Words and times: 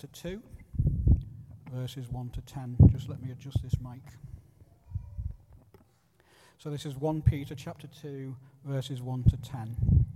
chapter 0.00 0.30
2, 0.30 0.42
verses 1.74 2.08
1 2.08 2.30
to 2.30 2.40
10. 2.40 2.76
Just 2.90 3.10
let 3.10 3.22
me 3.22 3.32
adjust 3.32 3.62
this 3.62 3.74
mic. 3.82 4.00
So 6.56 6.70
this 6.70 6.86
is 6.86 6.96
1 6.96 7.20
Peter 7.20 7.54
chapter 7.54 7.86
2, 8.00 8.34
verses 8.64 9.02
1 9.02 9.24
to 9.24 9.36
10. 9.36 10.06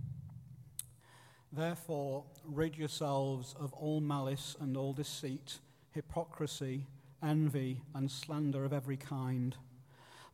Therefore, 1.53 2.25
rid 2.46 2.79
yourselves 2.79 3.55
of 3.61 3.75
all 3.75 4.00
malice 4.00 4.57
and 4.58 4.75
all 4.75 4.94
deceit, 4.94 5.58
hypocrisy, 5.91 6.86
envy, 7.22 7.82
and 7.94 8.11
slander 8.11 8.64
of 8.64 8.72
every 8.72 8.96
kind. 8.96 9.55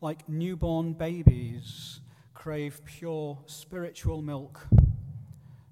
Like 0.00 0.28
newborn 0.28 0.92
babies, 0.92 1.98
crave 2.34 2.84
pure 2.84 3.36
spiritual 3.46 4.22
milk, 4.22 4.68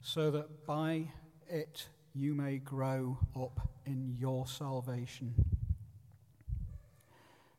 so 0.02 0.32
that 0.32 0.66
by 0.66 1.12
it 1.48 1.86
you 2.18 2.34
may 2.34 2.58
grow 2.58 3.16
up 3.40 3.68
in 3.86 4.16
your 4.18 4.44
salvation. 4.44 5.32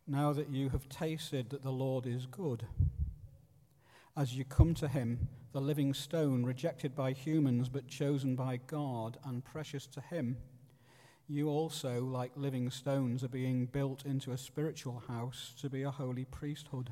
Now 0.06 0.34
that 0.34 0.50
you 0.50 0.68
have 0.70 0.90
tasted 0.90 1.50
that 1.52 1.64
the 1.64 1.72
Lord 1.72 2.06
is 2.06 2.26
good, 2.26 2.66
as 4.18 4.36
you 4.36 4.44
come 4.44 4.74
to 4.74 4.90
him, 4.90 5.30
the 5.54 5.62
living 5.62 5.94
stone, 5.94 6.44
rejected 6.44 6.94
by 6.94 7.14
humans 7.14 7.70
but 7.70 7.88
chosen 7.88 8.36
by 8.36 8.58
God 8.68 9.18
and 9.24 9.46
precious 9.46 9.88
to 9.88 10.02
him, 10.02 10.36
you 11.30 11.48
also, 11.48 12.04
like 12.04 12.32
living 12.36 12.70
stones, 12.70 13.24
are 13.24 13.30
being 13.30 13.66
built 13.66 14.06
into 14.06 14.34
a 14.34 14.38
spiritual 14.38 15.04
house 15.08 15.54
to 15.62 15.70
be 15.70 15.84
a 15.84 15.92
holy 15.92 16.26
priesthood 16.26 16.92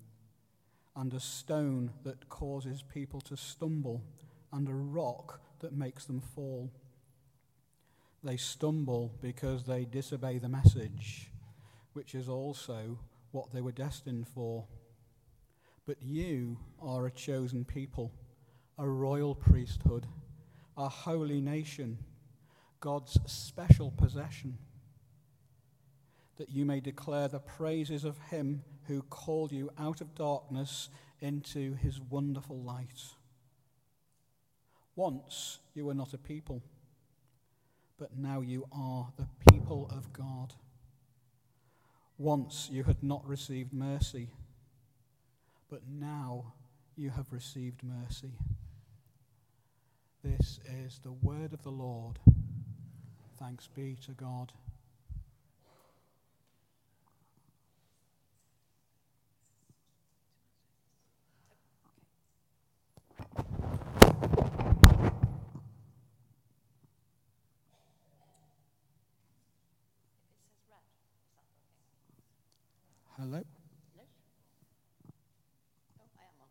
and 0.95 1.13
a 1.13 1.19
stone 1.19 1.91
that 2.03 2.29
causes 2.29 2.83
people 2.83 3.21
to 3.21 3.37
stumble, 3.37 4.03
and 4.51 4.67
a 4.67 4.73
rock 4.73 5.41
that 5.59 5.73
makes 5.73 6.05
them 6.05 6.19
fall. 6.19 6.71
They 8.23 8.37
stumble 8.37 9.13
because 9.21 9.63
they 9.63 9.85
disobey 9.85 10.37
the 10.37 10.49
message, 10.49 11.31
which 11.93 12.13
is 12.13 12.27
also 12.27 12.99
what 13.31 13.53
they 13.53 13.61
were 13.61 13.71
destined 13.71 14.27
for. 14.27 14.65
But 15.85 16.01
you 16.01 16.57
are 16.81 17.07
a 17.07 17.11
chosen 17.11 17.65
people, 17.65 18.11
a 18.77 18.87
royal 18.87 19.33
priesthood, 19.33 20.05
a 20.77 20.89
holy 20.89 21.41
nation, 21.41 21.97
God's 22.79 23.17
special 23.25 23.91
possession 23.91 24.57
that 26.37 26.49
you 26.49 26.65
may 26.65 26.79
declare 26.79 27.27
the 27.27 27.39
praises 27.39 28.03
of 28.03 28.17
him 28.29 28.63
who 28.87 29.01
called 29.03 29.51
you 29.51 29.69
out 29.79 30.01
of 30.01 30.15
darkness 30.15 30.89
into 31.21 31.75
his 31.75 31.99
wonderful 31.99 32.61
light. 32.61 33.01
Once 34.95 35.59
you 35.73 35.85
were 35.85 35.93
not 35.93 36.13
a 36.13 36.17
people, 36.17 36.61
but 37.97 38.17
now 38.17 38.41
you 38.41 38.65
are 38.71 39.07
the 39.17 39.27
people 39.51 39.89
of 39.91 40.11
God. 40.11 40.53
Once 42.17 42.69
you 42.71 42.83
had 42.83 43.01
not 43.01 43.25
received 43.27 43.71
mercy, 43.73 44.29
but 45.69 45.81
now 45.87 46.53
you 46.95 47.09
have 47.09 47.31
received 47.31 47.81
mercy. 47.83 48.33
This 50.23 50.59
is 50.65 50.99
the 51.03 51.11
word 51.11 51.53
of 51.53 51.63
the 51.63 51.71
Lord. 51.71 52.19
Thanks 53.39 53.67
be 53.67 53.97
to 54.05 54.11
God. 54.11 54.51
Hello? 73.21 73.37
No? 73.37 74.01
Oh, 75.99 76.09
I 76.17 76.25
am 76.25 76.41
on. 76.41 76.49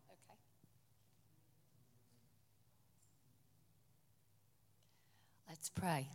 Okay. 5.49 5.50
Let's 5.61 5.69
pray. 5.69 6.07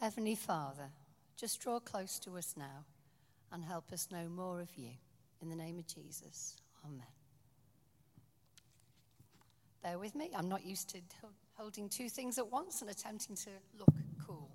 Heavenly 0.00 0.34
Father, 0.34 0.88
just 1.36 1.60
draw 1.60 1.78
close 1.78 2.18
to 2.20 2.38
us 2.38 2.54
now 2.56 2.86
and 3.52 3.62
help 3.62 3.92
us 3.92 4.08
know 4.10 4.30
more 4.30 4.62
of 4.62 4.70
you. 4.78 4.88
In 5.42 5.50
the 5.50 5.56
name 5.56 5.78
of 5.78 5.86
Jesus. 5.86 6.56
Amen. 6.86 7.04
Bear 9.82 9.98
with 9.98 10.14
me. 10.14 10.30
I'm 10.34 10.48
not 10.48 10.64
used 10.64 10.88
to 10.94 11.00
holding 11.52 11.90
two 11.90 12.08
things 12.08 12.38
at 12.38 12.50
once 12.50 12.80
and 12.80 12.90
attempting 12.90 13.36
to 13.36 13.50
look 13.78 13.92
cool. 14.26 14.48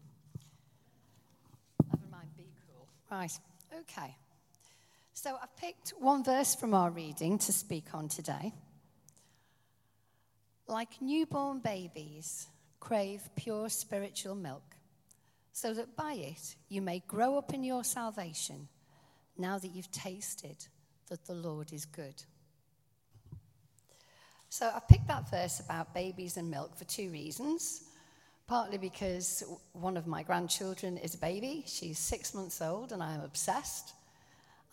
Never 1.93 2.07
mind, 2.11 2.29
be 2.35 2.47
cool. 2.67 2.87
Right. 3.11 3.39
Okay. 3.81 4.15
So 5.13 5.37
I've 5.39 5.55
picked 5.57 5.89
one 5.99 6.23
verse 6.23 6.55
from 6.55 6.73
our 6.73 6.89
reading 6.89 7.37
to 7.37 7.53
speak 7.53 7.93
on 7.93 8.09
today. 8.09 8.51
Like 10.67 10.99
newborn 10.99 11.59
babies, 11.59 12.47
crave 12.79 13.29
pure 13.35 13.69
spiritual 13.69 14.35
milk, 14.35 14.75
so 15.53 15.73
that 15.73 15.95
by 15.95 16.13
it 16.13 16.55
you 16.69 16.81
may 16.81 16.99
grow 17.07 17.37
up 17.37 17.53
in 17.53 17.63
your 17.63 17.83
salvation, 17.83 18.67
now 19.37 19.57
that 19.57 19.69
you've 19.69 19.91
tasted 19.91 20.67
that 21.09 21.25
the 21.25 21.33
Lord 21.33 21.73
is 21.73 21.85
good. 21.85 22.23
So 24.49 24.67
I 24.73 24.79
picked 24.89 25.07
that 25.07 25.29
verse 25.29 25.59
about 25.59 25.93
babies 25.93 26.37
and 26.37 26.49
milk 26.49 26.77
for 26.77 26.85
two 26.85 27.09
reasons. 27.11 27.83
Partly 28.47 28.77
because 28.77 29.43
one 29.73 29.97
of 29.97 30.07
my 30.07 30.23
grandchildren 30.23 30.97
is 30.97 31.15
a 31.15 31.17
baby, 31.17 31.65
she's 31.67 31.99
six 31.99 32.33
months 32.33 32.61
old, 32.61 32.93
and 32.93 33.03
I'm 33.03 33.19
obsessed 33.19 33.93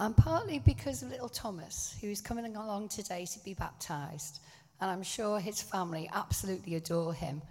and 0.01 0.17
partly 0.17 0.59
because 0.59 1.03
of 1.03 1.11
little 1.11 1.29
Thomas, 1.29 1.97
who 2.01 2.09
is 2.09 2.21
coming 2.21 2.57
along 2.57 2.89
today 2.89 3.27
to 3.27 3.39
be 3.45 3.55
baptized. 3.55 4.41
And 4.81 4.91
I'm 4.91 5.05
sure 5.05 5.39
his 5.39 5.63
family 5.63 6.11
absolutely 6.13 6.75
adore 6.75 7.15
him 7.15 7.43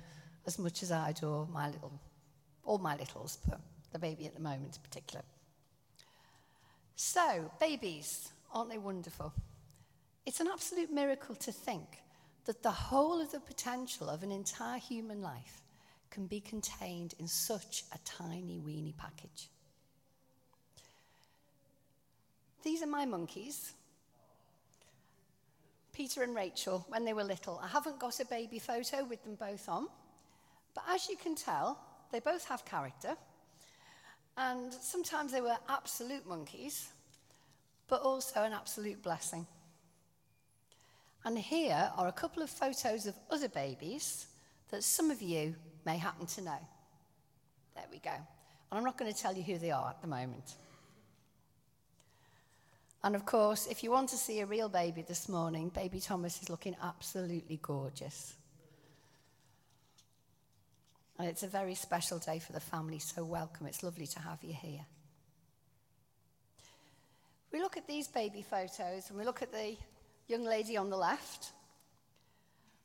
as 0.46 0.60
much 0.60 0.84
as 0.84 0.92
I 0.92 1.10
adore 1.10 1.48
my 1.52 1.68
little, 1.68 1.92
all 2.64 2.78
my 2.78 2.96
littles, 2.96 3.38
but 3.48 3.60
the 3.92 4.00
baby 4.00 4.26
at 4.26 4.34
the 4.34 4.42
moment 4.42 4.76
in 4.76 4.82
particular. 4.82 5.24
So, 6.96 7.52
babies, 7.60 8.30
aren't 8.54 8.70
they 8.70 8.78
wonderful? 8.78 9.34
It's 10.26 10.40
an 10.40 10.48
absolute 10.52 10.92
miracle 10.92 11.36
to 11.36 11.52
think 11.52 12.04
that 12.46 12.64
the 12.64 12.72
whole 12.72 13.22
of 13.22 13.32
the 13.32 13.40
potential 13.40 14.10
of 14.10 14.24
an 14.24 14.32
entire 14.32 14.80
human 14.80 15.22
life 15.22 15.62
can 16.10 16.28
be 16.28 16.40
contained 16.40 17.16
in 17.20 17.28
such 17.28 17.84
a 17.94 17.98
tiny, 18.06 18.60
weeny 18.60 18.94
package. 18.98 19.50
These 22.64 22.84
are 22.84 22.88
my 22.88 23.06
monkeys. 23.06 23.74
Peter 25.92 26.24
and 26.24 26.36
Rachel, 26.36 26.86
when 26.90 27.06
they 27.06 27.14
were 27.14 27.24
little. 27.24 27.60
I 27.64 27.68
haven't 27.68 28.00
got 28.00 28.20
a 28.20 28.26
baby 28.26 28.60
photo 28.60 29.04
with 29.04 29.24
them 29.24 29.36
both 29.36 29.68
on, 29.68 29.88
but 30.74 30.84
as 30.90 31.10
you 31.10 31.16
can 31.18 31.36
tell, 31.36 31.80
they 32.12 32.20
both 32.20 32.46
have 32.46 32.66
character. 32.66 33.16
And 34.38 34.74
sometimes 34.74 35.32
they 35.32 35.42
were 35.42 35.58
absolute 35.70 36.28
monkeys, 36.28 36.90
but 37.88 38.02
also 38.02 38.42
an 38.42 38.54
absolute 38.54 39.02
blessing. 39.04 39.46
And 41.26 41.38
here 41.38 41.92
are 41.96 42.08
a 42.08 42.12
couple 42.12 42.44
of 42.44 42.50
photos 42.50 43.06
of 43.06 43.16
other 43.30 43.48
babies 43.48 44.28
that 44.72 44.84
some 44.84 45.12
of 45.12 45.22
you 45.22 45.56
may 45.86 45.98
happen 45.98 46.26
to 46.26 46.42
know. 46.42 46.60
There 47.76 47.86
we 47.92 48.00
go. 48.00 48.12
And 48.12 48.78
I'm 48.78 48.84
not 48.84 48.98
going 48.98 49.14
to 49.14 49.18
tell 49.18 49.36
you 49.36 49.44
who 49.44 49.58
they 49.58 49.72
are 49.72 49.90
at 49.90 50.02
the 50.02 50.08
moment. 50.08 50.56
And 53.04 53.16
of 53.16 53.26
course, 53.26 53.68
if 53.68 53.84
you 53.84 53.92
want 53.92 54.10
to 54.10 54.18
see 54.18 54.40
a 54.40 54.46
real 54.46 54.70
baby 54.70 55.04
this 55.06 55.28
morning, 55.28 55.70
baby 55.70 56.00
Thomas 56.00 56.42
is 56.42 56.50
looking 56.50 56.76
absolutely 56.82 57.60
gorgeous. 57.62 58.36
And 61.20 61.28
it's 61.28 61.44
a 61.44 61.48
very 61.48 61.76
special 61.76 62.18
day 62.18 62.40
for 62.40 62.54
the 62.54 62.60
family, 62.60 63.00
so 63.00 63.24
welcome. 63.24 63.68
It's 63.68 63.84
lovely 63.84 64.08
to 64.08 64.20
have 64.20 64.44
you 64.44 64.54
here. 64.54 64.86
We 67.52 67.60
look 67.60 67.78
at 67.78 67.88
these 67.88 68.08
baby 68.08 68.42
photos 68.42 69.10
and 69.10 69.18
we 69.18 69.24
look 69.24 69.44
at 69.44 69.52
the 69.52 69.78
young 70.28 70.44
lady 70.44 70.76
on 70.76 70.90
the 70.90 70.98
left. 70.98 71.52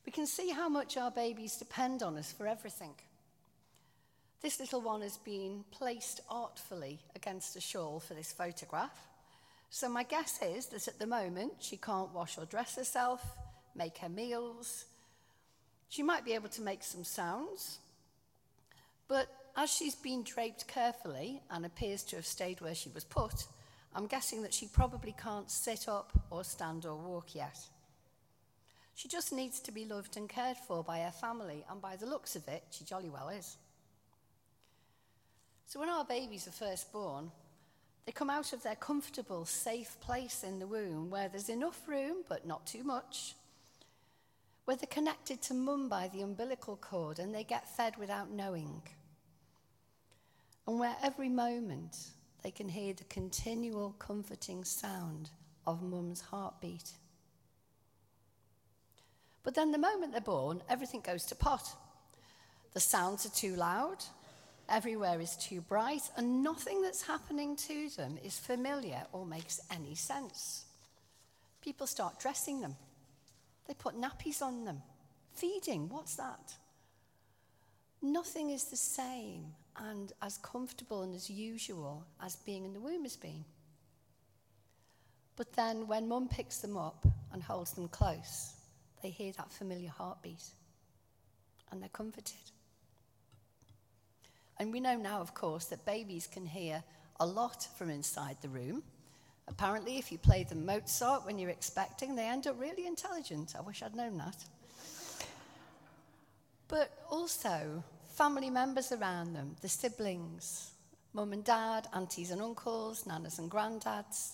we 0.05 0.13
can 0.13 0.27
see 0.27 0.51
how 0.51 0.69
much 0.69 0.97
our 0.97 1.11
babies 1.11 1.57
depend 1.57 2.03
on 2.03 2.17
us 2.17 2.33
for 2.33 2.47
everything. 2.47 2.95
This 4.41 4.61
little 4.61 4.81
one 4.81 5.03
has 5.03 5.17
been 5.17 5.65
placed 5.71 6.21
artfully 6.31 7.01
against 7.17 7.57
a 7.57 7.61
shawl 7.61 7.99
for 7.99 8.15
this 8.15 8.33
photograph. 8.33 9.09
So, 9.71 9.89
my 9.89 10.05
guess 10.05 10.39
is 10.43 10.67
that 10.67 10.87
at 10.87 10.99
the 10.99 11.07
moment 11.07 11.55
she 11.61 11.77
can't 11.77 12.15
wash 12.15 12.39
or 12.39 12.45
dress 12.45 12.77
herself, 12.77 13.23
make 13.75 13.99
her 13.99 14.09
meals. 14.09 14.85
She 15.89 16.03
might 16.03 16.25
be 16.25 16.35
able 16.35 16.49
to 16.51 16.63
make 16.63 16.83
some 16.83 17.05
sounds, 17.05 17.79
but 19.09 19.29
as 19.57 19.71
she's 19.71 19.95
been 19.95 20.23
draped 20.23 20.69
carefully 20.69 21.41
and 21.51 21.67
appears 21.67 22.03
to 22.05 22.17
have 22.17 22.27
stayed 22.27 22.61
where 22.61 22.75
she 22.75 22.91
was 22.91 23.05
put, 23.05 23.47
I'm 23.95 24.07
guessing 24.07 24.43
that 24.43 24.55
she 24.55 24.67
probably 24.67 25.15
can't 25.21 25.51
sit 25.51 25.89
up 25.89 26.13
or 26.31 26.45
stand 26.45 26.87
or 26.87 26.97
walk 26.97 27.35
yet. 27.35 27.59
She 28.95 29.09
just 29.09 29.33
needs 29.33 29.61
to 29.61 29.73
be 29.73 29.85
loved 29.85 30.17
and 30.17 30.29
cared 30.29 30.57
for 30.57 30.85
by 30.85 31.01
her 31.01 31.11
family, 31.11 31.65
and 31.71 31.81
by 31.81 31.97
the 31.97 32.07
looks 32.07 32.37
of 32.37 32.47
it, 32.49 32.65
she 32.71 32.85
jolly 32.85 33.09
well 33.09 33.29
is. 33.29 33.57
So, 35.67 35.81
when 35.81 35.89
our 35.89 36.05
babies 36.05 36.49
are 36.49 36.53
first 36.53 36.93
born, 36.93 37.31
they 38.07 38.13
come 38.13 38.31
out 38.31 38.53
of 38.53 38.63
their 38.63 38.75
comfortable, 38.75 39.45
safe 39.45 39.97
place 40.01 40.43
in 40.43 40.59
the 40.59 40.67
womb 40.67 41.11
where 41.11 41.29
there's 41.29 41.49
enough 41.49 41.87
room, 41.87 42.25
but 42.29 42.47
not 42.47 42.67
too 42.67 42.83
much, 42.83 43.35
where 44.65 44.77
they're 44.77 44.87
connected 44.87 45.43
to 45.43 45.55
mum 45.55 45.89
by 45.89 46.09
the 46.09 46.23
umbilical 46.23 46.77
cord 46.77 47.19
and 47.19 47.35
they 47.35 47.45
get 47.45 47.77
fed 47.77 47.97
without 47.99 48.31
knowing, 48.31 48.83
and 50.69 50.79
where 50.79 50.97
every 51.03 51.31
moment 51.31 51.97
they 52.43 52.51
can 52.51 52.69
hear 52.69 52.93
the 52.93 53.05
continual 53.05 53.95
comforting 53.99 54.65
sound 54.65 55.31
of 55.67 55.83
mum's 55.83 56.21
heartbeat. 56.21 56.91
But 59.43 59.55
then, 59.55 59.73
the 59.73 59.79
moment 59.79 60.13
they're 60.13 60.21
born, 60.21 60.61
everything 60.69 61.01
goes 61.01 61.25
to 61.27 61.35
pot. 61.35 61.75
The 62.75 62.81
sounds 62.81 63.25
are 63.25 63.31
too 63.31 63.57
loud, 63.57 64.05
everywhere 64.69 65.19
is 65.23 65.37
too 65.37 65.63
bright, 65.63 66.03
and 66.19 66.43
nothing 66.43 66.83
that's 66.83 67.01
happening 67.01 67.57
to 67.57 67.89
them 67.97 68.19
is 68.23 68.39
familiar 68.39 69.05
or 69.13 69.25
makes 69.25 69.63
any 69.71 69.95
sense. 69.95 70.67
People 71.63 71.87
start 71.87 72.21
dressing 72.21 72.61
them, 72.61 72.77
they 73.67 73.73
put 73.73 73.99
nappies 73.99 74.43
on 74.43 74.67
them. 74.67 74.83
Feeding, 75.33 75.89
what's 75.89 76.17
that? 76.17 76.57
Nothing 78.03 78.51
is 78.51 78.65
the 78.65 78.77
same 78.77 79.55
and 79.79 80.13
as 80.23 80.39
comfortable 80.39 81.03
and 81.03 81.15
as 81.15 81.31
usual 81.31 82.05
as 82.23 82.37
being 82.37 82.65
in 82.65 82.73
the 82.73 82.81
womb 82.81 83.03
has 83.03 83.17
been. 83.17 83.45
But 85.37 85.53
then 85.53 85.87
when 85.87 86.09
mum 86.09 86.29
picks 86.29 86.59
them 86.59 86.77
up 86.77 87.07
and 87.33 87.43
holds 87.43 87.73
them 87.73 87.89
close, 87.89 88.55
they 89.03 89.11
hear 89.11 89.33
that 89.37 89.53
familiar 89.53 89.91
heartbeat 89.91 90.43
and 91.71 91.81
they're 91.81 91.89
comforted. 91.91 92.35
And 94.59 94.73
we 94.73 94.81
know 94.81 94.97
now, 94.97 95.21
of 95.21 95.35
course, 95.35 95.67
that 95.67 95.85
babies 95.85 96.27
can 96.27 96.45
hear 96.45 96.83
a 97.21 97.27
lot 97.27 97.69
from 97.77 97.91
inside 97.91 98.37
the 98.43 98.49
room. 98.49 98.83
Apparently, 99.47 99.99
if 99.99 100.11
you 100.11 100.19
play 100.19 100.45
them 100.45 100.67
Mozart 100.67 101.25
when 101.25 101.39
you're 101.39 101.51
expecting, 101.51 102.17
they 102.17 102.27
end 102.27 102.47
up 102.47 102.61
really 102.61 102.87
intelligent. 102.87 103.55
I 103.57 103.61
wish 103.61 103.83
I'd 103.83 103.95
known 103.95 104.19
that. 104.19 104.37
But 106.67 106.91
also, 107.09 107.83
family 108.19 108.51
members 108.51 108.91
around 108.91 109.33
them, 109.33 109.55
the 109.63 109.69
siblings, 109.69 110.73
mum 111.13 111.33
and 111.33 111.45
dad, 111.45 111.87
aunties 111.95 112.33
and 112.33 112.43
uncles, 112.43 113.07
nanas 113.07 113.39
and 113.39 113.49
granddads, 113.49 114.33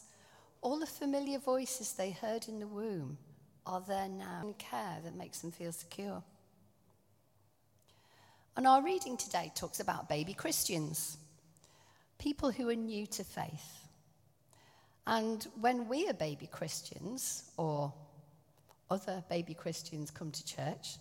all 0.62 0.78
the 0.78 0.86
familiar 0.86 1.38
voices 1.38 1.92
they 1.92 2.10
heard 2.10 2.48
in 2.48 2.58
the 2.58 2.66
womb 2.66 3.18
are 3.66 3.82
there 3.86 4.08
now 4.08 4.40
in 4.42 4.54
care 4.54 4.96
that 5.04 5.14
makes 5.14 5.40
them 5.40 5.52
feel 5.52 5.70
secure. 5.70 6.22
And 8.56 8.66
our 8.66 8.82
reading 8.82 9.18
today 9.18 9.52
talks 9.54 9.80
about 9.80 10.08
baby 10.08 10.32
Christians, 10.32 11.18
people 12.18 12.50
who 12.50 12.70
are 12.70 12.74
new 12.74 13.06
to 13.08 13.22
faith. 13.22 13.86
And 15.06 15.46
when 15.60 15.88
we 15.88 16.08
are 16.08 16.14
baby 16.14 16.48
Christians, 16.50 17.50
or 17.58 17.92
other 18.90 19.22
baby 19.28 19.52
Christians 19.52 20.10
come 20.10 20.30
to 20.30 20.46
church, 20.46 20.96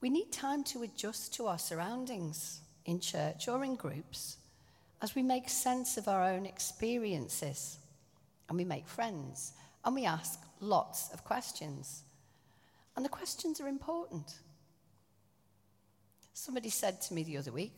we 0.00 0.10
need 0.10 0.32
time 0.32 0.64
to 0.64 0.82
adjust 0.82 1.34
to 1.34 1.46
our 1.46 1.58
surroundings 1.58 2.60
in 2.86 3.00
church 3.00 3.48
or 3.48 3.64
in 3.64 3.76
groups 3.76 4.36
as 5.02 5.14
we 5.14 5.22
make 5.22 5.48
sense 5.48 5.96
of 5.96 6.08
our 6.08 6.24
own 6.24 6.46
experiences 6.46 7.78
and 8.48 8.56
we 8.58 8.64
make 8.64 8.86
friends 8.86 9.52
and 9.84 9.94
we 9.94 10.04
ask 10.04 10.40
lots 10.60 11.12
of 11.12 11.24
questions. 11.24 12.02
And 12.96 13.04
the 13.04 13.10
questions 13.10 13.60
are 13.60 13.68
important. 13.68 14.34
Somebody 16.34 16.70
said 16.70 17.00
to 17.02 17.14
me 17.14 17.22
the 17.22 17.36
other 17.36 17.52
week, 17.52 17.72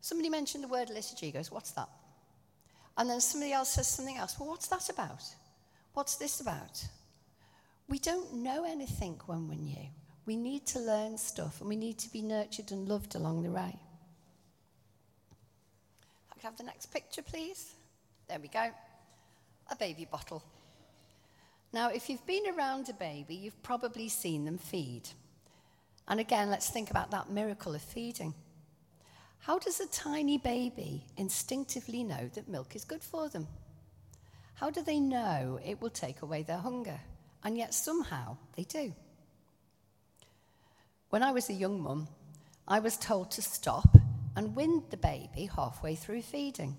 somebody 0.00 0.28
mentioned 0.28 0.64
the 0.64 0.68
word 0.68 0.90
liturgy, 0.90 1.32
goes, 1.32 1.50
What's 1.50 1.72
that? 1.72 1.88
And 2.96 3.10
then 3.10 3.20
somebody 3.20 3.52
else 3.52 3.70
says 3.70 3.88
something 3.88 4.16
else. 4.16 4.38
Well, 4.38 4.48
what's 4.48 4.68
that 4.68 4.88
about? 4.88 5.22
What's 5.94 6.16
this 6.16 6.40
about? 6.40 6.86
We 7.88 7.98
don't 7.98 8.34
know 8.34 8.64
anything 8.64 9.20
when 9.26 9.48
we're 9.48 9.56
new. 9.56 9.88
We 10.26 10.36
need 10.36 10.66
to 10.68 10.78
learn 10.78 11.18
stuff 11.18 11.60
and 11.60 11.68
we 11.68 11.76
need 11.76 11.98
to 11.98 12.12
be 12.12 12.22
nurtured 12.22 12.72
and 12.72 12.88
loved 12.88 13.14
along 13.14 13.42
the 13.42 13.50
way. 13.50 13.78
I 16.30 16.34
could 16.34 16.42
have 16.42 16.56
the 16.56 16.64
next 16.64 16.86
picture, 16.86 17.22
please. 17.22 17.74
There 18.28 18.38
we 18.38 18.48
go. 18.48 18.70
A 19.70 19.76
baby 19.76 20.06
bottle. 20.10 20.42
Now, 21.72 21.88
if 21.88 22.08
you've 22.08 22.26
been 22.26 22.44
around 22.56 22.88
a 22.88 22.94
baby, 22.94 23.34
you've 23.34 23.62
probably 23.62 24.08
seen 24.08 24.44
them 24.44 24.58
feed. 24.58 25.08
And 26.06 26.20
again, 26.20 26.50
let's 26.50 26.70
think 26.70 26.90
about 26.90 27.10
that 27.10 27.30
miracle 27.30 27.74
of 27.74 27.82
feeding. 27.82 28.34
How 29.40 29.58
does 29.58 29.80
a 29.80 29.86
tiny 29.88 30.38
baby 30.38 31.04
instinctively 31.16 32.02
know 32.02 32.30
that 32.34 32.48
milk 32.48 32.76
is 32.76 32.84
good 32.84 33.02
for 33.02 33.28
them? 33.28 33.46
How 34.54 34.70
do 34.70 34.82
they 34.82 35.00
know 35.00 35.58
it 35.64 35.82
will 35.82 35.90
take 35.90 36.22
away 36.22 36.42
their 36.42 36.58
hunger? 36.58 37.00
And 37.42 37.58
yet 37.58 37.74
somehow 37.74 38.38
they 38.56 38.62
do. 38.62 38.94
When 41.14 41.22
I 41.22 41.30
was 41.30 41.48
a 41.48 41.52
young 41.52 41.80
mum, 41.80 42.08
I 42.66 42.80
was 42.80 42.96
told 42.96 43.30
to 43.30 43.40
stop 43.40 43.96
and 44.34 44.56
wind 44.56 44.82
the 44.90 44.96
baby 44.96 45.46
halfway 45.46 45.94
through 45.94 46.22
feeding. 46.22 46.76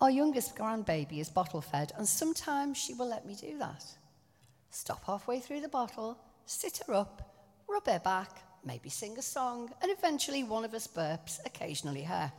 Our 0.00 0.10
youngest 0.10 0.56
grandbaby 0.56 1.18
is 1.18 1.28
bottle 1.28 1.60
fed, 1.60 1.92
and 1.94 2.08
sometimes 2.08 2.78
she 2.78 2.94
will 2.94 3.06
let 3.06 3.26
me 3.26 3.34
do 3.34 3.58
that. 3.58 3.84
Stop 4.70 5.04
halfway 5.04 5.40
through 5.40 5.60
the 5.60 5.68
bottle, 5.68 6.16
sit 6.46 6.80
her 6.86 6.94
up, 6.94 7.34
rub 7.68 7.86
her 7.86 8.00
back, 8.00 8.42
maybe 8.64 8.88
sing 8.88 9.18
a 9.18 9.22
song, 9.22 9.70
and 9.82 9.92
eventually 9.92 10.42
one 10.42 10.64
of 10.64 10.72
us 10.72 10.86
burps, 10.86 11.38
occasionally 11.44 12.04
her. 12.04 12.32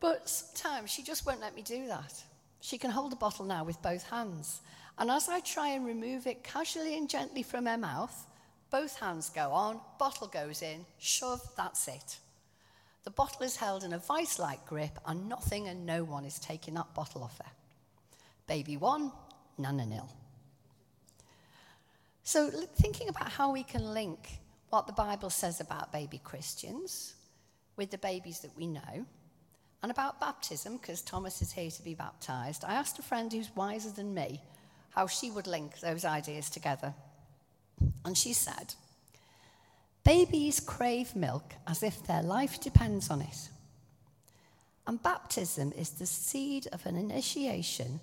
But 0.00 0.28
sometimes 0.28 0.90
she 0.90 1.04
just 1.04 1.24
won't 1.24 1.40
let 1.40 1.54
me 1.54 1.62
do 1.62 1.86
that. 1.86 2.24
She 2.62 2.78
can 2.78 2.92
hold 2.92 3.10
the 3.10 3.16
bottle 3.16 3.44
now 3.44 3.64
with 3.64 3.82
both 3.82 4.08
hands, 4.08 4.60
and 4.96 5.10
as 5.10 5.28
I 5.28 5.40
try 5.40 5.70
and 5.70 5.84
remove 5.84 6.28
it 6.28 6.44
casually 6.44 6.96
and 6.96 7.10
gently 7.10 7.42
from 7.42 7.66
her 7.66 7.76
mouth, 7.76 8.26
both 8.70 9.00
hands 9.00 9.30
go 9.30 9.50
on, 9.50 9.80
bottle 9.98 10.28
goes 10.28 10.62
in, 10.62 10.86
shove, 11.00 11.42
that's 11.56 11.88
it. 11.88 12.18
The 13.02 13.10
bottle 13.10 13.42
is 13.42 13.56
held 13.56 13.82
in 13.82 13.92
a 13.92 13.98
vice 13.98 14.38
like 14.38 14.64
grip, 14.64 14.96
and 15.04 15.28
nothing 15.28 15.66
and 15.66 15.84
no 15.84 16.04
one 16.04 16.24
is 16.24 16.38
taking 16.38 16.74
that 16.74 16.94
bottle 16.94 17.24
off 17.24 17.36
her. 17.38 17.50
Baby 18.46 18.76
one, 18.76 19.10
nana 19.58 19.84
nil. 19.84 20.08
So, 22.22 22.48
thinking 22.48 23.08
about 23.08 23.28
how 23.28 23.50
we 23.50 23.64
can 23.64 23.92
link 23.92 24.38
what 24.70 24.86
the 24.86 24.92
Bible 24.92 25.30
says 25.30 25.60
about 25.60 25.90
baby 25.90 26.20
Christians 26.22 27.14
with 27.76 27.90
the 27.90 27.98
babies 27.98 28.38
that 28.40 28.56
we 28.56 28.68
know, 28.68 29.04
and 29.82 29.90
about 29.90 30.20
baptism, 30.20 30.76
because 30.76 31.02
Thomas 31.02 31.42
is 31.42 31.52
here 31.52 31.70
to 31.70 31.82
be 31.82 31.94
baptized, 31.94 32.64
I 32.64 32.74
asked 32.74 32.98
a 32.98 33.02
friend 33.02 33.32
who's 33.32 33.54
wiser 33.56 33.90
than 33.90 34.14
me 34.14 34.40
how 34.90 35.06
she 35.06 35.30
would 35.30 35.46
link 35.46 35.80
those 35.80 36.04
ideas 36.04 36.48
together. 36.48 36.94
And 38.04 38.16
she 38.16 38.32
said, 38.32 38.74
Babies 40.04 40.60
crave 40.60 41.16
milk 41.16 41.54
as 41.66 41.82
if 41.82 42.06
their 42.06 42.22
life 42.22 42.60
depends 42.60 43.10
on 43.10 43.22
it. 43.22 43.48
And 44.86 45.02
baptism 45.02 45.72
is 45.76 45.90
the 45.90 46.06
seed 46.06 46.68
of 46.72 46.86
an 46.86 46.96
initiation 46.96 48.00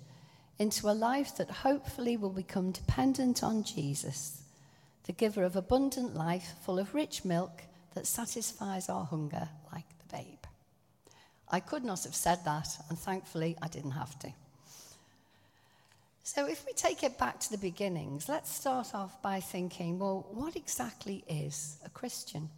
into 0.58 0.90
a 0.90 0.92
life 0.92 1.36
that 1.36 1.50
hopefully 1.50 2.16
will 2.16 2.30
become 2.30 2.70
dependent 2.70 3.42
on 3.42 3.64
Jesus, 3.64 4.42
the 5.04 5.12
giver 5.12 5.44
of 5.44 5.56
abundant 5.56 6.14
life 6.14 6.52
full 6.62 6.78
of 6.78 6.94
rich 6.94 7.24
milk 7.24 7.62
that 7.94 8.06
satisfies 8.06 8.88
our 8.88 9.04
hunger 9.04 9.48
like. 9.72 9.84
I 11.50 11.60
could 11.60 11.84
not 11.84 12.04
have 12.04 12.14
said 12.14 12.44
that, 12.44 12.68
and 12.88 12.98
thankfully 12.98 13.56
I 13.60 13.68
didn't 13.68 13.90
have 13.92 14.18
to. 14.20 14.32
So, 16.22 16.46
if 16.46 16.64
we 16.64 16.72
take 16.72 17.02
it 17.02 17.18
back 17.18 17.40
to 17.40 17.50
the 17.50 17.58
beginnings, 17.58 18.28
let's 18.28 18.52
start 18.52 18.94
off 18.94 19.20
by 19.20 19.40
thinking 19.40 19.98
well, 19.98 20.26
what 20.30 20.54
exactly 20.54 21.24
is 21.28 21.78
a 21.84 21.90
Christian? 21.90 22.48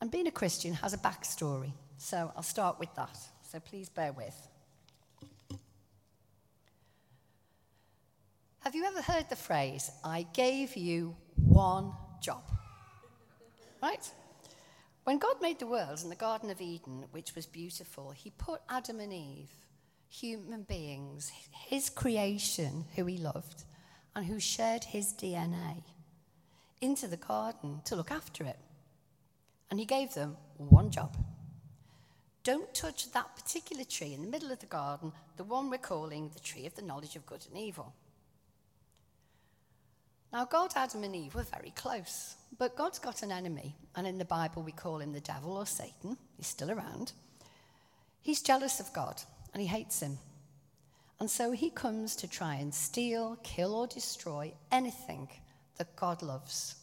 And 0.00 0.10
being 0.10 0.28
a 0.28 0.32
Christian 0.32 0.74
has 0.74 0.94
a 0.94 0.98
backstory, 0.98 1.72
so 1.98 2.30
I'll 2.36 2.42
start 2.44 2.78
with 2.78 2.94
that. 2.94 3.18
So, 3.50 3.58
please 3.58 3.88
bear 3.88 4.12
with. 4.12 4.48
Have 8.60 8.76
you 8.76 8.84
ever 8.84 9.02
heard 9.02 9.28
the 9.28 9.36
phrase, 9.36 9.90
I 10.04 10.24
gave 10.32 10.76
you 10.76 11.16
one 11.34 11.92
job? 12.22 12.44
Right? 13.82 14.08
When 15.04 15.18
God 15.18 15.42
made 15.42 15.58
the 15.58 15.66
world 15.66 16.00
in 16.04 16.10
the 16.10 16.14
Garden 16.14 16.48
of 16.48 16.60
Eden, 16.60 17.06
which 17.10 17.34
was 17.34 17.44
beautiful, 17.44 18.12
he 18.12 18.30
put 18.30 18.60
Adam 18.68 19.00
and 19.00 19.12
Eve, 19.12 19.50
human 20.08 20.62
beings, 20.62 21.32
his 21.50 21.90
creation, 21.90 22.84
who 22.94 23.06
he 23.06 23.18
loved, 23.18 23.64
and 24.14 24.24
who 24.24 24.38
shared 24.38 24.84
his 24.84 25.12
DNA, 25.12 25.82
into 26.80 27.08
the 27.08 27.16
garden 27.16 27.80
to 27.84 27.96
look 27.96 28.12
after 28.12 28.44
it. 28.44 28.58
And 29.70 29.80
he 29.80 29.86
gave 29.86 30.14
them 30.14 30.36
one 30.56 30.90
job. 30.90 31.16
Don't 32.44 32.72
touch 32.72 33.10
that 33.10 33.34
particular 33.34 33.84
tree 33.84 34.14
in 34.14 34.22
the 34.22 34.30
middle 34.30 34.52
of 34.52 34.60
the 34.60 34.66
garden, 34.66 35.12
the 35.36 35.44
one 35.44 35.68
we're 35.68 35.78
calling 35.78 36.28
the 36.28 36.40
tree 36.40 36.66
of 36.66 36.76
the 36.76 36.82
knowledge 36.82 37.16
of 37.16 37.26
good 37.26 37.44
and 37.48 37.58
evil. 37.58 37.92
Now, 40.32 40.46
God, 40.46 40.72
Adam, 40.74 41.04
and 41.04 41.14
Eve 41.14 41.34
were 41.34 41.42
very 41.42 41.72
close, 41.76 42.36
but 42.58 42.76
God's 42.76 42.98
got 42.98 43.22
an 43.22 43.30
enemy, 43.30 43.76
and 43.94 44.06
in 44.06 44.16
the 44.16 44.24
Bible 44.24 44.62
we 44.62 44.72
call 44.72 44.98
him 44.98 45.12
the 45.12 45.20
devil 45.20 45.56
or 45.58 45.66
Satan. 45.66 46.16
He's 46.38 46.46
still 46.46 46.70
around. 46.70 47.12
He's 48.22 48.40
jealous 48.40 48.80
of 48.80 48.92
God, 48.94 49.20
and 49.52 49.60
he 49.60 49.66
hates 49.68 50.00
him. 50.00 50.18
And 51.20 51.30
so 51.30 51.52
he 51.52 51.68
comes 51.70 52.16
to 52.16 52.28
try 52.28 52.54
and 52.54 52.72
steal, 52.72 53.38
kill, 53.42 53.74
or 53.74 53.86
destroy 53.86 54.52
anything 54.70 55.28
that 55.76 55.94
God 55.96 56.22
loves. 56.22 56.76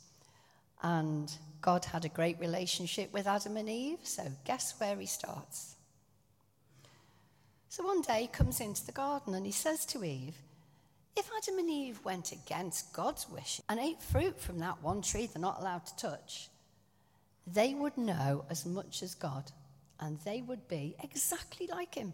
And 0.83 1.31
God 1.61 1.85
had 1.85 2.05
a 2.05 2.09
great 2.09 2.39
relationship 2.39 3.11
with 3.11 3.27
Adam 3.27 3.57
and 3.57 3.67
Eve, 3.69 3.99
so 4.03 4.23
guess 4.45 4.75
where 4.79 4.95
he 4.95 5.07
starts? 5.07 5.75
So 7.67 7.83
one 7.83 8.01
day 8.01 8.21
he 8.21 8.27
comes 8.27 8.61
into 8.61 8.85
the 8.85 8.91
garden 8.91 9.33
and 9.33 9.45
he 9.45 9.51
says 9.51 9.85
to 9.87 10.03
Eve, 10.03 10.35
if 11.19 11.29
Adam 11.37 11.59
and 11.59 11.69
Eve 11.69 11.99
went 12.05 12.31
against 12.31 12.93
God's 12.93 13.27
wish 13.29 13.59
and 13.67 13.77
ate 13.77 14.01
fruit 14.01 14.39
from 14.39 14.59
that 14.59 14.81
one 14.81 15.01
tree 15.01 15.27
they're 15.27 15.41
not 15.41 15.59
allowed 15.59 15.85
to 15.85 15.95
touch, 15.97 16.49
they 17.45 17.73
would 17.73 17.97
know 17.97 18.45
as 18.49 18.65
much 18.65 19.03
as 19.03 19.15
God 19.15 19.51
and 19.99 20.17
they 20.19 20.41
would 20.41 20.65
be 20.69 20.95
exactly 21.03 21.67
like 21.67 21.95
him. 21.95 22.13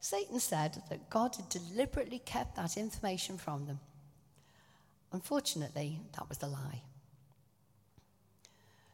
Satan 0.00 0.38
said 0.38 0.82
that 0.90 1.08
God 1.08 1.34
had 1.34 1.48
deliberately 1.48 2.18
kept 2.18 2.56
that 2.56 2.76
information 2.76 3.38
from 3.38 3.64
them. 3.64 3.80
Unfortunately, 5.10 6.00
that 6.12 6.28
was 6.28 6.42
a 6.42 6.46
lie. 6.46 6.82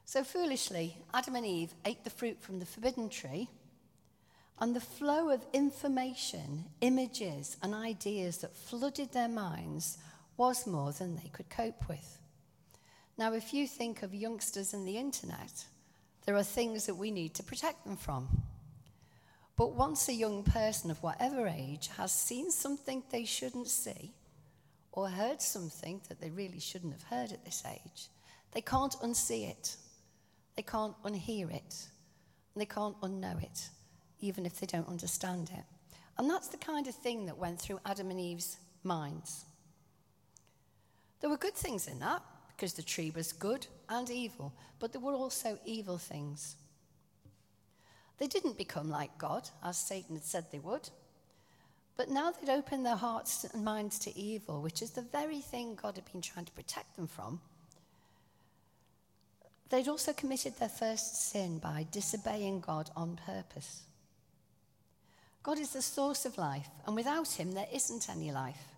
So 0.05 0.23
foolishly, 0.23 0.99
Adam 1.13 1.35
and 1.35 1.47
Eve 1.47 1.75
ate 1.85 2.05
the 2.05 2.11
fruit 2.11 2.41
from 2.41 2.61
the 2.61 2.67
forbidden 2.67 3.09
tree 3.09 3.49
and 4.61 4.77
the 4.77 4.81
flow 4.81 5.31
of 5.31 5.47
information, 5.55 6.67
images, 6.83 7.57
and 7.63 7.75
ideas 7.75 8.39
that 8.39 8.55
flooded 8.55 9.13
their 9.13 9.29
minds 9.29 9.97
was 10.37 10.67
more 10.67 10.93
than 10.93 11.17
they 11.17 11.31
could 11.33 11.49
cope 11.49 11.89
with. 11.89 12.19
Now, 13.17 13.33
if 13.33 13.55
you 13.55 13.67
think 13.67 14.03
of 14.03 14.15
youngsters 14.15 14.75
and 14.75 14.87
the 14.87 14.99
internet, 14.99 15.65
there 16.27 16.37
are 16.37 16.43
things 16.43 16.87
that 16.87 16.95
we 16.95 17.11
need 17.11 17.35
to 17.35 17.43
protect 17.43 17.85
them 17.85 17.97
from. 17.97 18.29
But 19.57 19.75
once 19.75 20.09
a 20.09 20.15
young 20.15 20.43
person 20.43 20.91
of 20.91 21.03
whatever 21.03 21.47
age 21.47 21.89
has 21.97 22.13
seen 22.13 22.51
something 22.51 23.03
they 23.11 23.25
shouldn't 23.25 23.69
see, 23.69 24.13
or 24.93 25.09
heard 25.09 25.41
something 25.41 26.03
that 26.09 26.21
they 26.21 26.31
really 26.31 26.61
shouldn't 26.61 26.93
have 26.93 27.03
heard 27.05 27.33
at 27.33 27.45
this 27.45 27.63
age, 27.67 28.09
they 28.53 28.61
can't 28.61 28.97
unsee 29.03 29.49
it, 29.49 29.77
they 30.57 30.63
can't 30.63 31.01
unhear 31.03 31.51
it, 31.51 31.87
and 32.55 32.61
they 32.61 32.67
can't 32.67 33.01
unknow 33.01 33.43
it 33.43 33.71
even 34.21 34.47
if 34.47 34.61
they 34.61 34.67
don't 34.67 34.89
understand 34.89 35.51
it. 35.57 35.65
And 36.19 36.29
that's 36.29 36.49
the 36.49 36.57
kind 36.57 36.87
of 36.87 36.95
thing 36.95 37.27
that 37.27 37.39
went 37.39 37.61
through 37.61 37.81
Adam 37.87 38.11
and 38.11 38.21
Eve's 38.21 38.59
minds. 38.85 39.45
There 41.21 41.31
were 41.31 41.37
good 41.37 41.55
things 41.55 41.87
in 41.87 41.99
that, 42.01 42.23
because 42.57 42.75
the 42.75 42.83
tree 42.83 43.11
was 43.15 43.33
good 43.33 43.67
and 43.89 44.11
evil, 44.11 44.53
but 44.79 44.93
there 44.93 45.01
were 45.01 45.15
also 45.15 45.59
evil 45.65 45.99
things. 45.99 46.57
They 48.19 48.27
didn't 48.27 48.59
become 48.59 48.91
like 48.91 49.17
God, 49.17 49.49
as 49.65 49.79
Satan 49.79 50.17
had 50.17 50.25
said 50.25 50.47
they 50.51 50.59
would. 50.59 50.91
But 51.97 52.11
now 52.11 52.33
they'd 52.33 52.53
opened 52.53 52.85
their 52.85 52.97
hearts 52.97 53.45
and 53.45 53.65
minds 53.65 53.99
to 54.01 54.19
evil, 54.19 54.61
which 54.61 54.83
is 54.83 54.91
the 54.91 55.03
very 55.03 55.41
thing 55.41 55.75
God 55.75 55.97
had 55.97 56.11
been 56.13 56.21
trying 56.21 56.45
to 56.45 56.53
protect 56.53 56.97
them 56.97 57.07
from. 57.07 57.41
They'd 59.71 59.89
also 59.89 60.13
committed 60.13 60.59
their 60.59 60.69
first 60.69 61.31
sin 61.31 61.59
by 61.59 61.87
disobeying 61.91 62.61
God 62.61 62.91
on 62.97 63.19
purpose. 63.25 63.85
God 65.43 65.59
is 65.59 65.73
the 65.73 65.83
source 65.83 66.27
of 66.27 66.39
life, 66.39 66.69
and 66.87 66.95
without 66.95 67.33
him, 67.33 67.53
there 67.53 67.69
isn't 67.73 68.11
any 68.11 68.31
life. 68.31 68.69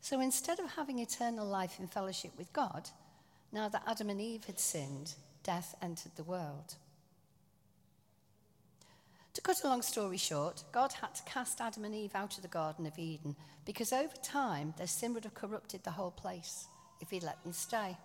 So 0.00 0.20
instead 0.20 0.60
of 0.60 0.72
having 0.72 0.98
eternal 0.98 1.46
life 1.46 1.80
in 1.80 1.88
fellowship 1.88 2.32
with 2.38 2.52
God, 2.52 2.90
now 3.52 3.68
that 3.68 3.82
Adam 3.86 4.10
and 4.10 4.20
Eve 4.20 4.44
had 4.44 4.60
sinned, 4.60 5.14
death 5.42 5.74
entered 5.82 6.12
the 6.16 6.24
world. 6.24 6.76
To 9.34 9.40
cut 9.40 9.64
a 9.64 9.68
long 9.68 9.82
story 9.82 10.16
short, 10.16 10.62
God 10.70 10.92
had 10.92 11.14
to 11.16 11.22
cast 11.24 11.60
Adam 11.60 11.84
and 11.84 11.94
Eve 11.94 12.14
out 12.14 12.36
of 12.36 12.42
the 12.42 12.48
Garden 12.48 12.86
of 12.86 12.98
Eden 12.98 13.34
because 13.64 13.92
over 13.92 14.14
time 14.22 14.74
their 14.76 14.86
sin 14.86 15.12
would 15.14 15.24
have 15.24 15.34
corrupted 15.34 15.82
the 15.82 15.90
whole 15.90 16.12
place 16.12 16.66
if 17.00 17.10
he'd 17.10 17.24
let 17.24 17.42
them 17.42 17.52
stay. 17.52 17.96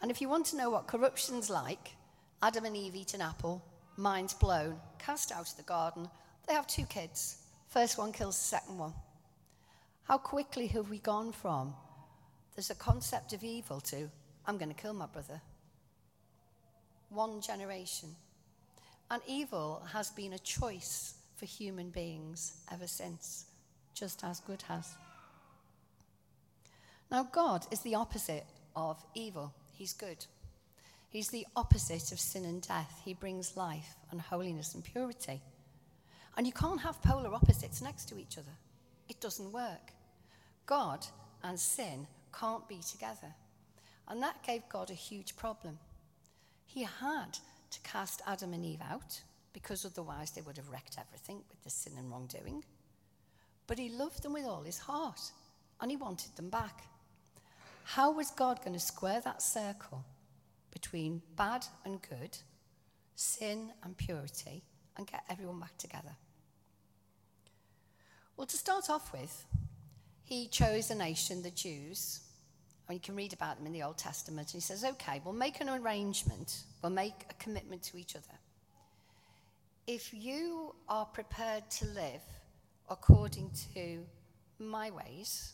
And 0.00 0.10
if 0.10 0.20
you 0.20 0.28
want 0.28 0.46
to 0.46 0.56
know 0.56 0.70
what 0.70 0.86
corruption's 0.86 1.50
like, 1.50 1.96
Adam 2.42 2.66
and 2.66 2.76
Eve 2.76 2.94
eat 2.94 3.14
an 3.14 3.20
apple, 3.20 3.62
minds 3.96 4.34
blown, 4.34 4.78
cast 4.98 5.32
out 5.32 5.50
of 5.50 5.56
the 5.56 5.62
garden. 5.62 6.08
They 6.46 6.54
have 6.54 6.66
two 6.66 6.86
kids. 6.86 7.38
First 7.68 7.98
one 7.98 8.12
kills 8.12 8.36
the 8.36 8.44
second 8.44 8.78
one. 8.78 8.94
How 10.04 10.18
quickly 10.18 10.66
have 10.68 10.90
we 10.90 10.98
gone 10.98 11.32
from 11.32 11.74
there's 12.54 12.70
a 12.70 12.74
concept 12.74 13.32
of 13.32 13.42
evil 13.42 13.80
to 13.80 14.08
I'm 14.46 14.58
going 14.58 14.68
to 14.68 14.80
kill 14.80 14.94
my 14.94 15.06
brother? 15.06 15.40
One 17.08 17.40
generation. 17.40 18.10
And 19.10 19.22
evil 19.26 19.82
has 19.92 20.10
been 20.10 20.34
a 20.34 20.38
choice 20.38 21.14
for 21.36 21.46
human 21.46 21.90
beings 21.90 22.54
ever 22.72 22.86
since, 22.86 23.46
just 23.94 24.22
as 24.24 24.40
good 24.40 24.62
has. 24.62 24.94
Now, 27.10 27.24
God 27.24 27.66
is 27.70 27.80
the 27.80 27.94
opposite 27.94 28.46
of 28.74 29.02
evil, 29.14 29.52
He's 29.72 29.92
good. 29.92 30.24
He's 31.14 31.28
the 31.28 31.46
opposite 31.54 32.10
of 32.10 32.18
sin 32.18 32.44
and 32.44 32.60
death. 32.60 33.00
He 33.04 33.14
brings 33.14 33.56
life 33.56 33.94
and 34.10 34.20
holiness 34.20 34.74
and 34.74 34.82
purity. 34.82 35.40
And 36.36 36.44
you 36.44 36.52
can't 36.52 36.80
have 36.80 37.00
polar 37.02 37.32
opposites 37.32 37.80
next 37.80 38.08
to 38.08 38.18
each 38.18 38.36
other, 38.36 38.50
it 39.08 39.20
doesn't 39.20 39.52
work. 39.52 39.92
God 40.66 41.06
and 41.44 41.56
sin 41.60 42.08
can't 42.36 42.68
be 42.68 42.80
together. 42.80 43.32
And 44.08 44.20
that 44.24 44.42
gave 44.42 44.68
God 44.68 44.90
a 44.90 44.94
huge 44.94 45.36
problem. 45.36 45.78
He 46.66 46.82
had 46.82 47.38
to 47.70 47.80
cast 47.84 48.20
Adam 48.26 48.52
and 48.52 48.64
Eve 48.64 48.82
out 48.82 49.20
because 49.52 49.84
otherwise 49.84 50.32
they 50.32 50.40
would 50.40 50.56
have 50.56 50.70
wrecked 50.70 50.98
everything 50.98 51.42
with 51.48 51.62
the 51.62 51.70
sin 51.70 51.92
and 51.96 52.10
wrongdoing. 52.10 52.64
But 53.68 53.78
he 53.78 53.88
loved 53.88 54.24
them 54.24 54.32
with 54.32 54.46
all 54.46 54.64
his 54.64 54.78
heart 54.78 55.20
and 55.80 55.92
he 55.92 55.96
wanted 55.96 56.34
them 56.34 56.50
back. 56.50 56.82
How 57.84 58.10
was 58.10 58.32
God 58.32 58.64
going 58.64 58.74
to 58.74 58.80
square 58.80 59.20
that 59.20 59.42
circle 59.42 60.04
between 60.74 61.22
bad 61.36 61.64
and 61.86 62.00
good, 62.02 62.36
sin 63.14 63.72
and 63.82 63.96
purity, 63.96 64.62
and 64.98 65.06
get 65.06 65.24
everyone 65.30 65.58
back 65.58 65.78
together? 65.78 66.14
Well, 68.36 68.46
to 68.46 68.56
start 68.56 68.90
off 68.90 69.12
with, 69.12 69.46
he 70.24 70.48
chose 70.48 70.90
a 70.90 70.94
nation, 70.94 71.42
the 71.42 71.50
Jews. 71.50 72.20
And 72.86 72.96
you 72.96 73.00
can 73.00 73.16
read 73.16 73.32
about 73.32 73.56
them 73.56 73.66
in 73.66 73.72
the 73.72 73.82
Old 73.82 73.96
Testament. 73.96 74.52
And 74.52 74.60
he 74.62 74.66
says, 74.66 74.84
okay, 74.84 75.22
we'll 75.24 75.32
make 75.32 75.60
an 75.60 75.70
arrangement, 75.70 76.64
we'll 76.82 76.92
make 76.92 77.24
a 77.30 77.34
commitment 77.34 77.82
to 77.84 77.96
each 77.96 78.14
other. 78.14 78.38
If 79.86 80.12
you 80.12 80.74
are 80.88 81.06
prepared 81.06 81.70
to 81.72 81.86
live 81.86 82.22
according 82.90 83.50
to 83.74 84.04
my 84.58 84.90
ways, 84.90 85.52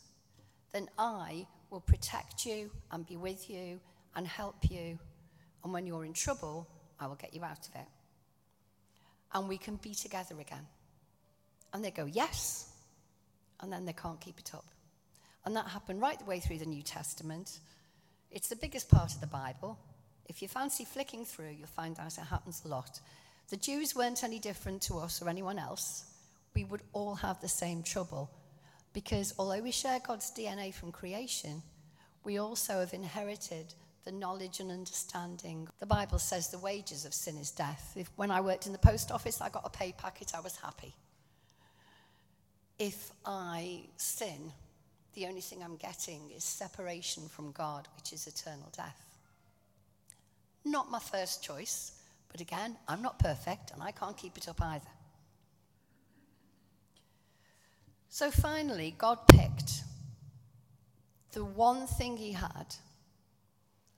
then 0.73 0.89
I 0.99 1.47
will 1.71 1.81
protect 1.81 2.47
you 2.47 2.71
and 2.91 3.07
be 3.07 3.17
with 3.17 3.51
you 3.51 3.81
and 4.15 4.27
help 4.27 4.71
you 4.71 4.99
and 5.63 5.73
when 5.73 5.87
you're 5.87 6.05
in 6.05 6.13
trouble, 6.13 6.69
I 6.99 7.07
will 7.07 7.17
get 7.17 7.35
you 7.35 7.45
out 7.45 7.67
of 7.69 7.75
it. 7.75 7.87
And 9.33 9.49
we 9.49 9.59
can 9.59 9.77
be 9.77 9.95
together 9.95 10.39
again. 10.41 10.67
And 11.73 11.85
they 11.85 11.91
go, 11.91 12.07
Yes. 12.07 12.67
And 13.61 13.73
then 13.73 13.85
they 13.85 13.93
can't 13.93 14.21
keep 14.21 14.39
it 14.39 14.55
up. 14.55 14.65
And 15.45 15.55
that 15.57 15.67
happened 15.67 16.01
right 16.01 16.19
the 16.19 16.25
way 16.25 16.41
through 16.41 16.59
the 16.59 16.67
New 16.67 16.83
Testament. 16.83 17.59
It's 18.31 18.49
the 18.49 18.57
biggest 18.57 18.89
part 18.89 19.13
of 19.13 19.21
the 19.21 19.27
Bible. 19.27 19.79
If 20.27 20.41
you 20.41 20.49
fancy 20.49 20.85
flicking 20.85 21.25
through, 21.25 21.51
you'll 21.51 21.67
find 21.67 21.99
out 21.99 22.17
it 22.17 22.21
happens 22.21 22.63
a 22.65 22.69
lot. 22.69 23.01
The 23.51 23.57
Jews 23.57 23.97
weren't 23.97 24.25
any 24.25 24.39
different 24.39 24.81
to 24.83 24.99
us 24.99 25.21
or 25.21 25.29
anyone 25.29 25.59
else. 25.59 26.05
We 26.55 26.65
would 26.65 26.83
all 26.93 27.17
have 27.17 27.41
the 27.41 27.49
same 27.49 27.83
trouble 27.83 28.31
because 28.93 29.35
although 29.39 29.63
we 29.63 29.73
share 29.73 30.01
God's 30.01 30.33
DNA 30.33 30.73
from 30.75 30.93
creation, 30.93 31.63
we 32.25 32.39
also 32.39 32.81
have 32.81 32.93
inherited 32.93 33.75
the 34.05 34.13
knowledge 34.13 34.61
and 34.61 34.71
understanding. 34.71 35.69
The 35.79 35.87
Bible 35.87 36.19
says 36.19 36.49
the 36.49 36.59
wages 36.59 37.05
of 37.05 37.13
sin 37.15 37.37
is 37.37 37.51
death. 37.51 37.93
If 37.97 38.11
when 38.17 38.31
I 38.31 38.41
worked 38.41 38.67
in 38.67 38.73
the 38.73 38.79
post 38.79 39.11
office, 39.13 39.41
I 39.41 39.49
got 39.51 39.67
a 39.67 39.71
pay 39.71 39.93
packet, 39.93 40.33
I 40.35 40.41
was 40.41 40.57
happy. 40.57 40.95
if 42.81 43.13
I 43.27 43.83
sin, 43.99 44.53
the 45.15 45.27
only 45.27 45.43
thing 45.43 45.63
I'm 45.63 45.77
getting 45.77 46.31
is 46.35 46.43
separation 46.45 47.29
from 47.29 47.53
God, 47.53 47.87
which 47.97 48.13
is 48.13 48.27
eternal 48.27 48.73
death. 48.75 49.05
Not 50.65 50.91
my 50.91 50.99
first 50.99 51.45
choice, 51.45 51.93
but 52.33 52.41
again, 52.41 52.77
I'm 52.89 53.03
not 53.03 53.19
perfect 53.19 53.71
and 53.73 53.83
I 53.83 53.91
can't 53.91 54.17
keep 54.17 54.39
it 54.39 54.49
up 54.49 54.63
either. 54.63 54.89
So 58.09 58.31
finally, 58.31 58.95
God 58.97 59.19
picked 59.29 59.83
the 61.33 61.45
one 61.45 61.87
thing 61.87 62.17
he 62.17 62.33
had 62.33 62.75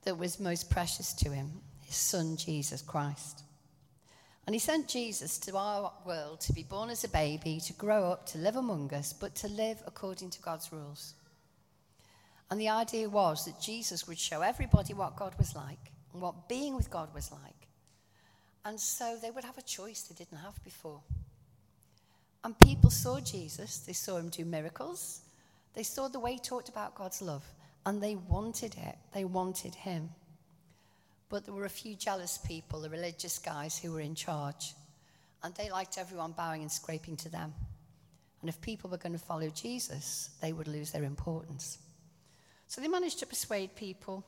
that 0.03 0.19
was 0.19 0.41
most 0.41 0.71
precious 0.71 1.13
to 1.15 1.31
him 1.31 1.61
his 1.93 1.97
son, 1.97 2.37
Jesus 2.39 2.81
Christ. 2.81 3.43
And 4.47 4.55
he 4.55 4.59
sent 4.59 4.89
Jesus 4.89 5.39
to 5.41 5.57
our 5.57 5.93
world 6.07 6.41
to 6.41 6.53
be 6.55 6.63
born 6.63 6.89
as 6.89 7.05
a 7.05 7.09
baby, 7.09 7.61
to 7.67 7.73
grow 7.75 8.11
up, 8.11 8.25
to 8.29 8.39
live 8.39 8.57
among 8.57 8.93
us, 8.95 9.13
but 9.13 9.35
to 9.37 9.49
live 9.49 9.83
according 9.87 10.31
to 10.31 10.41
God's 10.41 10.73
rules. 10.73 11.15
And 12.51 12.59
the 12.59 12.71
idea 12.71 13.11
was 13.11 13.45
that 13.45 13.61
Jesus 13.61 14.09
would 14.09 14.19
show 14.19 14.41
everybody 14.41 14.95
what 14.95 15.17
God 15.17 15.35
was 15.39 15.55
like 15.55 15.93
and 16.13 16.23
what 16.23 16.49
being 16.49 16.75
with 16.75 16.91
God 16.91 17.15
was 17.15 17.31
like. 17.31 17.69
And 18.65 18.81
so 18.81 19.17
they 19.21 19.31
would 19.31 19.45
have 19.45 19.59
a 19.59 19.63
choice 19.63 20.03
they 20.03 20.15
didn't 20.15 20.39
have 20.39 20.63
before. 20.65 21.01
And 22.43 22.59
people 22.59 22.91
saw 22.91 23.21
Jesus, 23.21 23.79
they 23.79 23.93
saw 23.93 24.17
him 24.17 24.29
do 24.29 24.45
miracles, 24.45 25.21
they 25.75 25.83
saw 25.83 26.09
the 26.09 26.21
way 26.21 26.35
he 26.35 26.39
talked 26.39 26.69
about 26.69 26.95
God's 26.95 27.23
love, 27.23 27.45
and 27.85 28.03
they 28.03 28.17
wanted 28.17 28.75
it. 28.75 28.97
They 29.13 29.25
wanted 29.25 29.75
him. 29.75 30.11
But 31.29 31.45
there 31.45 31.55
were 31.55 31.65
a 31.65 31.71
few 31.71 31.97
jealous 31.97 32.39
people, 32.39 32.81
the 32.81 32.91
religious 32.91 33.39
guys 33.39 33.79
who 33.79 33.93
were 33.93 34.01
in 34.01 34.15
charge, 34.15 34.75
and 35.43 35.55
they 35.55 35.71
liked 35.71 35.99
everyone 35.99 36.33
bowing 36.33 36.63
and 36.63 36.71
scraping 36.71 37.17
to 37.17 37.29
them. 37.29 37.55
And 38.41 38.49
if 38.49 38.61
people 38.61 38.91
were 38.91 38.99
going 38.99 39.15
to 39.15 39.19
follow 39.19 39.49
Jesus, 39.49 40.31
they 40.41 40.53
would 40.53 40.69
lose 40.69 40.91
their 40.91 41.05
importance. 41.05 41.79
So 42.69 42.81
they 42.81 42.89
managed 42.89 43.19
to 43.21 43.27
persuade 43.27 43.75
people. 43.75 44.25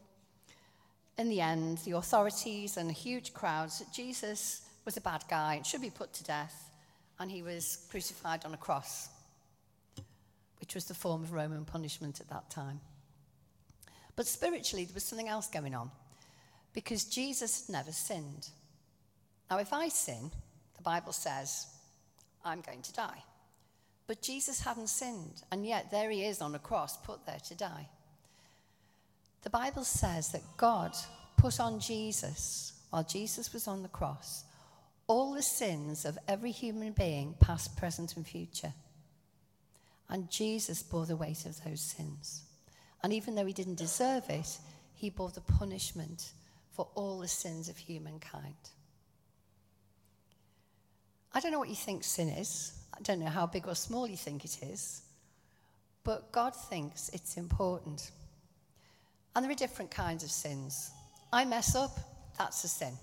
In 1.18 1.28
the 1.28 1.40
end, 1.40 1.78
the 1.78 1.92
authorities 1.92 2.76
and 2.76 2.90
huge 2.90 3.34
crowds 3.34 3.78
that 3.78 3.92
Jesus 3.92 4.62
was 4.84 4.96
a 4.96 5.00
bad 5.00 5.24
guy 5.28 5.54
and 5.54 5.66
should 5.66 5.82
be 5.82 5.90
put 5.90 6.12
to 6.14 6.24
death, 6.24 6.70
and 7.18 7.30
he 7.30 7.42
was 7.42 7.86
crucified 7.90 8.44
on 8.44 8.54
a 8.54 8.58
cross, 8.58 9.08
which 10.60 10.74
was 10.74 10.86
the 10.86 10.94
form 10.94 11.22
of 11.22 11.32
Roman 11.32 11.64
punishment 11.64 12.20
at 12.20 12.28
that 12.30 12.50
time. 12.50 12.80
But 14.16 14.26
spiritually, 14.26 14.84
there 14.84 14.94
was 14.94 15.04
something 15.04 15.28
else 15.28 15.48
going 15.48 15.74
on 15.74 15.90
because 16.72 17.04
Jesus 17.04 17.66
had 17.66 17.72
never 17.72 17.92
sinned. 17.92 18.48
Now, 19.50 19.58
if 19.58 19.72
I 19.72 19.88
sin, 19.88 20.30
the 20.76 20.82
Bible 20.82 21.12
says 21.12 21.66
I'm 22.44 22.60
going 22.60 22.82
to 22.82 22.92
die. 22.92 23.22
But 24.06 24.20
Jesus 24.20 24.60
hadn't 24.60 24.88
sinned, 24.88 25.42
and 25.50 25.64
yet 25.64 25.90
there 25.90 26.10
he 26.10 26.24
is 26.24 26.42
on 26.42 26.54
a 26.54 26.58
cross, 26.58 26.96
put 26.98 27.24
there 27.24 27.40
to 27.48 27.54
die. 27.54 27.88
The 29.42 29.50
Bible 29.50 29.84
says 29.84 30.28
that 30.32 30.42
God 30.56 30.94
put 31.36 31.58
on 31.58 31.80
Jesus, 31.80 32.72
while 32.90 33.04
Jesus 33.04 33.52
was 33.52 33.66
on 33.66 33.82
the 33.82 33.88
cross, 33.88 34.44
all 35.06 35.32
the 35.32 35.42
sins 35.42 36.04
of 36.04 36.18
every 36.28 36.50
human 36.50 36.92
being, 36.92 37.34
past, 37.40 37.76
present, 37.76 38.16
and 38.16 38.26
future. 38.26 38.72
And 40.08 40.30
Jesus 40.30 40.82
bore 40.82 41.06
the 41.06 41.16
weight 41.16 41.46
of 41.46 41.62
those 41.64 41.80
sins. 41.80 42.42
And 43.04 43.12
even 43.12 43.34
though 43.34 43.44
he 43.44 43.52
didn't 43.52 43.74
deserve 43.74 44.30
it, 44.30 44.58
he 44.94 45.10
bore 45.10 45.28
the 45.28 45.42
punishment 45.42 46.32
for 46.72 46.88
all 46.94 47.18
the 47.18 47.28
sins 47.28 47.68
of 47.68 47.76
humankind. 47.76 48.54
I 51.34 51.40
don't 51.40 51.52
know 51.52 51.58
what 51.58 51.68
you 51.68 51.74
think 51.74 52.02
sin 52.02 52.30
is. 52.30 52.72
I 52.94 53.02
don't 53.02 53.20
know 53.20 53.26
how 53.26 53.44
big 53.46 53.68
or 53.68 53.74
small 53.74 54.08
you 54.08 54.16
think 54.16 54.46
it 54.46 54.62
is. 54.62 55.02
But 56.02 56.32
God 56.32 56.56
thinks 56.56 57.10
it's 57.10 57.36
important. 57.36 58.10
And 59.36 59.44
there 59.44 59.52
are 59.52 59.54
different 59.54 59.90
kinds 59.90 60.24
of 60.24 60.30
sins. 60.30 60.90
I 61.30 61.44
mess 61.44 61.74
up, 61.74 62.00
that's 62.38 62.64
a 62.64 62.68
sin. 62.68 62.94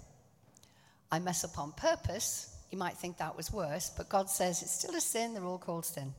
I 1.11 1.19
mess 1.19 1.43
up 1.43 1.59
on 1.59 1.73
purpose, 1.73 2.55
you 2.71 2.77
might 2.79 2.97
think 2.97 3.19
that 3.19 3.37
was 3.37 3.53
worse, 3.53 3.91
but 3.95 4.09
God 4.09 4.31
says 4.31 4.63
it's 4.63 4.71
still 4.71 4.95
a 4.95 5.01
sin, 5.01 5.35
they're 5.35 5.45
all 5.45 5.59
called 5.59 5.85
sin. 5.85 6.15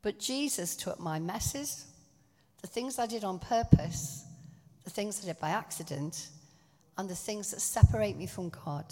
But 0.00 0.18
Jesus 0.18 0.76
took 0.76 0.98
my 0.98 1.18
messes, 1.18 1.88
the 2.64 2.70
things 2.70 2.98
I 2.98 3.04
did 3.04 3.24
on 3.24 3.38
purpose, 3.40 4.24
the 4.84 4.90
things 4.90 5.22
I 5.22 5.26
did 5.26 5.38
by 5.38 5.50
accident, 5.50 6.30
and 6.96 7.06
the 7.10 7.14
things 7.14 7.50
that 7.50 7.60
separate 7.60 8.16
me 8.16 8.24
from 8.26 8.48
God. 8.48 8.86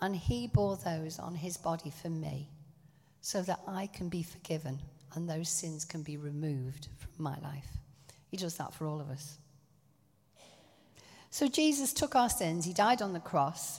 And 0.00 0.16
He 0.16 0.48
bore 0.48 0.76
those 0.78 1.20
on 1.20 1.36
His 1.36 1.56
body 1.56 1.92
for 2.02 2.08
me 2.08 2.48
so 3.20 3.42
that 3.42 3.60
I 3.68 3.86
can 3.86 4.08
be 4.08 4.24
forgiven 4.24 4.80
and 5.14 5.30
those 5.30 5.48
sins 5.48 5.84
can 5.84 6.02
be 6.02 6.16
removed 6.16 6.88
from 6.98 7.22
my 7.22 7.38
life. 7.44 7.68
He 8.26 8.36
does 8.36 8.56
that 8.56 8.74
for 8.74 8.88
all 8.88 9.00
of 9.00 9.08
us. 9.08 9.38
So 11.30 11.46
Jesus 11.46 11.92
took 11.92 12.16
our 12.16 12.28
sins, 12.28 12.64
He 12.64 12.72
died 12.72 13.02
on 13.02 13.12
the 13.12 13.20
cross, 13.20 13.78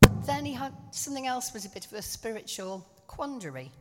but 0.00 0.24
then 0.24 0.44
He 0.44 0.52
had 0.52 0.72
something 0.92 1.26
else 1.26 1.52
was 1.52 1.64
a 1.64 1.70
bit 1.70 1.84
of 1.84 1.94
a 1.94 2.02
spiritual 2.02 2.86
quandary. 3.08 3.72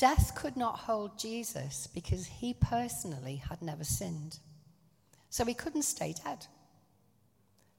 Death 0.00 0.34
could 0.34 0.56
not 0.56 0.78
hold 0.78 1.18
Jesus 1.18 1.86
because 1.86 2.24
he 2.24 2.54
personally 2.54 3.42
had 3.50 3.60
never 3.60 3.84
sinned. 3.84 4.38
So 5.28 5.44
he 5.44 5.52
couldn't 5.52 5.82
stay 5.82 6.14
dead. 6.24 6.46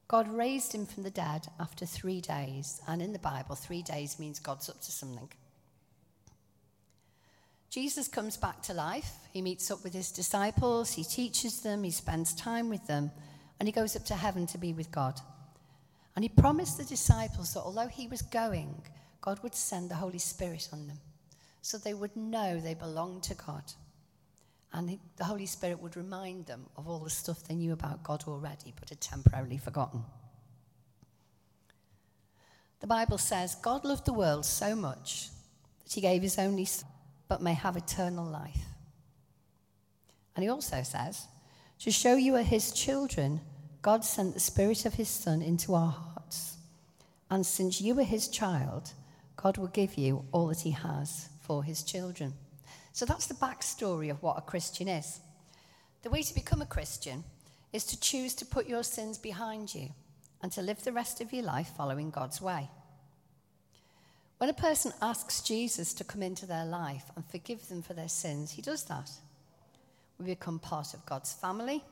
God 0.06 0.28
raised 0.28 0.72
him 0.72 0.86
from 0.86 1.02
the 1.02 1.10
dead 1.10 1.48
after 1.58 1.84
three 1.84 2.20
days. 2.20 2.80
And 2.86 3.02
in 3.02 3.12
the 3.12 3.18
Bible, 3.18 3.56
three 3.56 3.82
days 3.82 4.20
means 4.20 4.38
God's 4.38 4.68
up 4.68 4.80
to 4.82 4.92
something. 4.92 5.30
Jesus 7.70 8.06
comes 8.06 8.36
back 8.36 8.62
to 8.62 8.72
life. 8.72 9.16
He 9.32 9.42
meets 9.42 9.68
up 9.72 9.82
with 9.82 9.92
his 9.92 10.12
disciples. 10.12 10.92
He 10.92 11.02
teaches 11.02 11.62
them. 11.62 11.82
He 11.82 11.90
spends 11.90 12.34
time 12.34 12.68
with 12.68 12.86
them. 12.86 13.10
And 13.58 13.66
he 13.66 13.72
goes 13.72 13.96
up 13.96 14.04
to 14.04 14.14
heaven 14.14 14.46
to 14.46 14.58
be 14.58 14.72
with 14.72 14.92
God. 14.92 15.20
And 16.14 16.24
he 16.24 16.28
promised 16.28 16.78
the 16.78 16.84
disciples 16.84 17.54
that 17.54 17.62
although 17.62 17.88
he 17.88 18.06
was 18.06 18.22
going, 18.22 18.80
God 19.20 19.42
would 19.42 19.56
send 19.56 19.90
the 19.90 19.96
Holy 19.96 20.20
Spirit 20.20 20.68
on 20.72 20.86
them 20.86 21.00
so 21.62 21.78
they 21.78 21.94
would 21.94 22.14
know 22.16 22.60
they 22.60 22.74
belonged 22.74 23.22
to 23.24 23.34
God. 23.34 23.62
And 24.72 24.98
the 25.16 25.24
Holy 25.24 25.46
Spirit 25.46 25.80
would 25.80 25.96
remind 25.96 26.46
them 26.46 26.66
of 26.76 26.88
all 26.88 26.98
the 26.98 27.10
stuff 27.10 27.44
they 27.44 27.54
knew 27.54 27.72
about 27.72 28.02
God 28.02 28.24
already, 28.26 28.74
but 28.78 28.88
had 28.88 29.00
temporarily 29.00 29.58
forgotten. 29.58 30.02
The 32.80 32.86
Bible 32.86 33.18
says 33.18 33.54
God 33.54 33.84
loved 33.84 34.06
the 34.06 34.12
world 34.12 34.44
so 34.44 34.74
much 34.74 35.28
that 35.84 35.92
he 35.92 36.00
gave 36.00 36.22
his 36.22 36.38
only 36.38 36.64
son, 36.64 36.88
but 37.28 37.42
may 37.42 37.54
have 37.54 37.76
eternal 37.76 38.26
life. 38.26 38.64
And 40.34 40.42
he 40.42 40.48
also 40.48 40.82
says, 40.82 41.28
to 41.80 41.90
show 41.90 42.14
you 42.14 42.34
are 42.36 42.42
his 42.42 42.72
children, 42.72 43.40
God 43.82 44.04
sent 44.04 44.34
the 44.34 44.40
Spirit 44.40 44.86
of 44.86 44.94
his 44.94 45.08
Son 45.08 45.42
into 45.42 45.74
our 45.74 45.90
hearts. 45.90 46.56
And 47.30 47.44
since 47.44 47.80
you 47.80 47.98
are 47.98 48.04
his 48.04 48.28
child, 48.28 48.92
God 49.36 49.58
will 49.58 49.68
give 49.68 49.96
you 49.96 50.24
all 50.32 50.46
that 50.48 50.60
he 50.60 50.70
has 50.70 51.28
for 51.42 51.64
his 51.64 51.82
children. 51.82 52.34
So 52.92 53.04
that's 53.04 53.26
the 53.26 53.34
backstory 53.34 54.10
of 54.10 54.22
what 54.22 54.38
a 54.38 54.42
Christian 54.42 54.88
is. 54.88 55.20
The 56.02 56.10
way 56.10 56.22
to 56.22 56.34
become 56.34 56.62
a 56.62 56.66
Christian 56.66 57.24
is 57.72 57.84
to 57.84 58.00
choose 58.00 58.34
to 58.34 58.46
put 58.46 58.68
your 58.68 58.82
sins 58.82 59.18
behind 59.18 59.74
you 59.74 59.90
and 60.42 60.50
to 60.52 60.62
live 60.62 60.82
the 60.82 60.92
rest 60.92 61.20
of 61.20 61.32
your 61.32 61.44
life 61.44 61.72
following 61.76 62.10
God's 62.10 62.40
way. 62.40 62.68
When 64.38 64.50
a 64.50 64.54
person 64.54 64.92
asks 65.00 65.40
Jesus 65.40 65.94
to 65.94 66.04
come 66.04 66.22
into 66.22 66.46
their 66.46 66.64
life 66.64 67.04
and 67.14 67.24
forgive 67.24 67.68
them 67.68 67.82
for 67.82 67.94
their 67.94 68.08
sins, 68.08 68.50
he 68.50 68.62
does 68.62 68.82
that. 68.84 69.10
We 70.18 70.26
become 70.26 70.58
part 70.58 70.94
of 70.94 71.06
God's 71.06 71.32
family. 71.32 71.84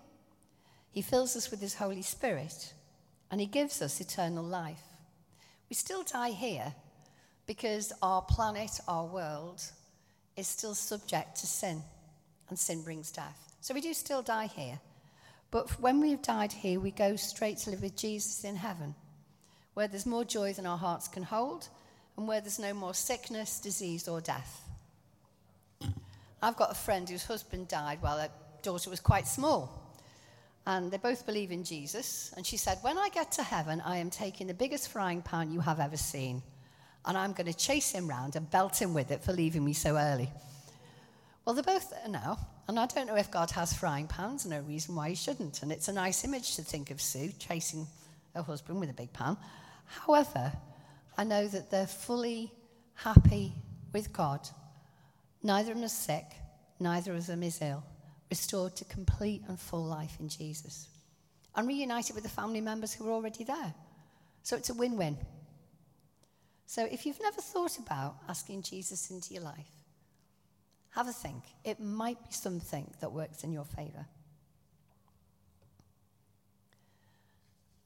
He 0.91 1.03
fills 1.03 1.37
us 1.37 1.51
with 1.51 1.61
his 1.61 1.75
Holy 1.75 2.03
Spirit 2.03 2.75
and 3.31 3.41
he 3.41 3.47
gives 3.47 3.81
us 3.81 4.01
eternal 4.01 4.45
life. 4.45 4.83
We 5.69 5.75
still 5.75 6.03
die 6.03 6.31
here 6.31 6.75
because 7.47 7.93
our 8.03 8.23
planet, 8.23 8.81
our 8.87 9.07
world, 9.07 9.63
is 10.37 10.47
still 10.47 10.75
subject 10.75 11.37
to 11.37 11.47
sin, 11.47 11.83
and 12.49 12.59
sin 12.59 12.83
brings 12.83 13.11
death. 13.11 13.55
So 13.61 13.75
we 13.75 13.81
do 13.81 13.93
still 13.93 14.23
die 14.23 14.47
here. 14.47 14.79
But 15.51 15.69
when 15.81 16.01
we've 16.01 16.23
died 16.23 16.53
here, 16.53 16.79
we 16.79 16.93
go 16.93 17.17
straight 17.17 17.59
to 17.59 17.71
live 17.71 17.83
with 17.83 17.97
Jesus 17.97 18.45
in 18.45 18.57
heaven, 18.57 18.95
where 19.75 19.89
there's 19.89 20.07
more 20.07 20.25
joy 20.25 20.53
than 20.53 20.67
our 20.67 20.79
hearts 20.79 21.09
can 21.09 21.25
hold, 21.25 21.69
and 22.17 22.29
where 22.29 22.41
there's 22.41 22.59
no 22.59 22.73
more 22.73 22.95
sickness, 22.95 23.59
disease, 23.59 24.07
or 24.07 24.21
death. 24.21 24.63
I've 26.43 26.57
got 26.57 26.71
a 26.71 26.75
friend 26.75 27.09
whose 27.09 27.25
husband 27.25 27.69
died 27.69 27.99
while 28.01 28.19
her 28.19 28.31
daughter 28.63 28.91
was 28.91 29.01
quite 29.01 29.27
small. 29.27 29.77
And 30.67 30.91
they 30.91 30.99
both 30.99 31.27
believe 31.27 31.51
in 31.51 31.65
Jesus. 31.65 32.33
And 32.37 32.47
she 32.47 32.57
said, 32.57 32.79
When 32.83 32.99
I 32.99 33.09
get 33.09 33.33
to 33.33 33.43
heaven, 33.43 33.83
I 33.85 33.97
am 33.97 34.11
taking 34.11 34.47
the 34.47 34.55
biggest 34.55 34.91
frying 34.91 35.23
pan 35.23 35.53
you 35.53 35.61
have 35.61 35.81
ever 35.81 35.97
seen 35.97 36.43
and 37.05 37.17
I'm 37.17 37.33
going 37.33 37.47
to 37.47 37.57
chase 37.57 37.91
him 37.91 38.09
round 38.09 38.37
and 38.37 38.51
belt 38.51 38.81
him 38.81 38.95
with 38.95 39.11
it 39.11 39.23
for 39.23 39.33
leaving 39.33 39.65
me 39.65 39.73
so 39.73 39.97
early. 39.97 40.31
Well, 41.45 41.55
they're 41.55 41.65
both 41.65 41.91
there 41.91 42.09
now, 42.09 42.39
and 42.69 42.79
I 42.79 42.87
don't 42.87 43.07
know 43.07 43.17
if 43.17 43.31
God 43.31 43.51
has 43.53 43.73
frying 43.73 44.07
pans, 44.07 44.45
no 44.47 44.61
reason 44.61 44.95
why 44.95 45.09
he 45.09 45.15
shouldn't. 45.15 45.63
And 45.63 45.73
it's 45.73 45.89
a 45.89 45.93
nice 45.93 46.25
image 46.25 46.57
to 46.57 46.63
think 46.63 46.91
of 46.91 47.01
Sue 47.01 47.33
chasing 47.39 47.87
her 48.35 48.43
husband 48.43 48.79
with 48.79 48.91
a 48.91 48.95
big 48.95 49.13
pan. 49.13 49.37
However, 49.87 50.53
I 51.17 51.25
know 51.25 51.49
that 51.49 51.71
they're 51.71 51.87
fully 51.87 52.53
happy 52.95 53.55
with 53.93 54.13
God. 54.13 54.49
Neither 55.43 55.73
of 55.73 55.79
them 55.79 55.85
is 55.85 55.93
sick, 55.93 56.27
neither 56.79 57.15
of 57.15 57.27
them 57.27 57.43
is 57.43 57.61
ill, 57.63 57.83
restored 58.29 58.77
to 58.77 58.85
complete 58.85 59.43
and 59.49 59.59
full 59.59 59.85
life 59.85 60.17
in 60.21 60.29
Jesus, 60.29 60.89
and 61.57 61.67
reunited 61.67 62.15
with 62.15 62.25
the 62.25 62.31
family 62.31 62.61
members 62.61 62.93
who 62.93 63.05
were 63.05 63.13
already 63.13 63.45
there. 63.45 63.75
So 64.43 64.57
it's 64.57 64.71
a 64.71 64.75
win 64.75 64.97
win. 64.97 65.17
So 66.71 66.87
if 66.89 67.05
you've 67.05 67.21
never 67.21 67.41
thought 67.41 67.79
about 67.79 68.15
asking 68.29 68.63
Jesus 68.63 69.11
into 69.11 69.35
your 69.35 69.43
life, 69.43 69.73
have 70.91 71.09
a 71.09 71.13
think. 71.13 71.43
It 71.65 71.81
might 71.81 72.23
be 72.23 72.31
something 72.33 72.89
that 73.01 73.11
works 73.11 73.43
in 73.43 73.51
your 73.51 73.65
favour. 73.65 74.07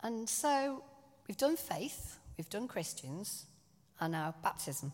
And 0.02 0.28
so 0.28 0.84
we've 1.26 1.38
done 1.38 1.56
faith, 1.56 2.18
we've 2.36 2.50
done 2.50 2.68
Christians, 2.68 3.46
and 4.00 4.12
now 4.12 4.34
baptism. 4.42 4.92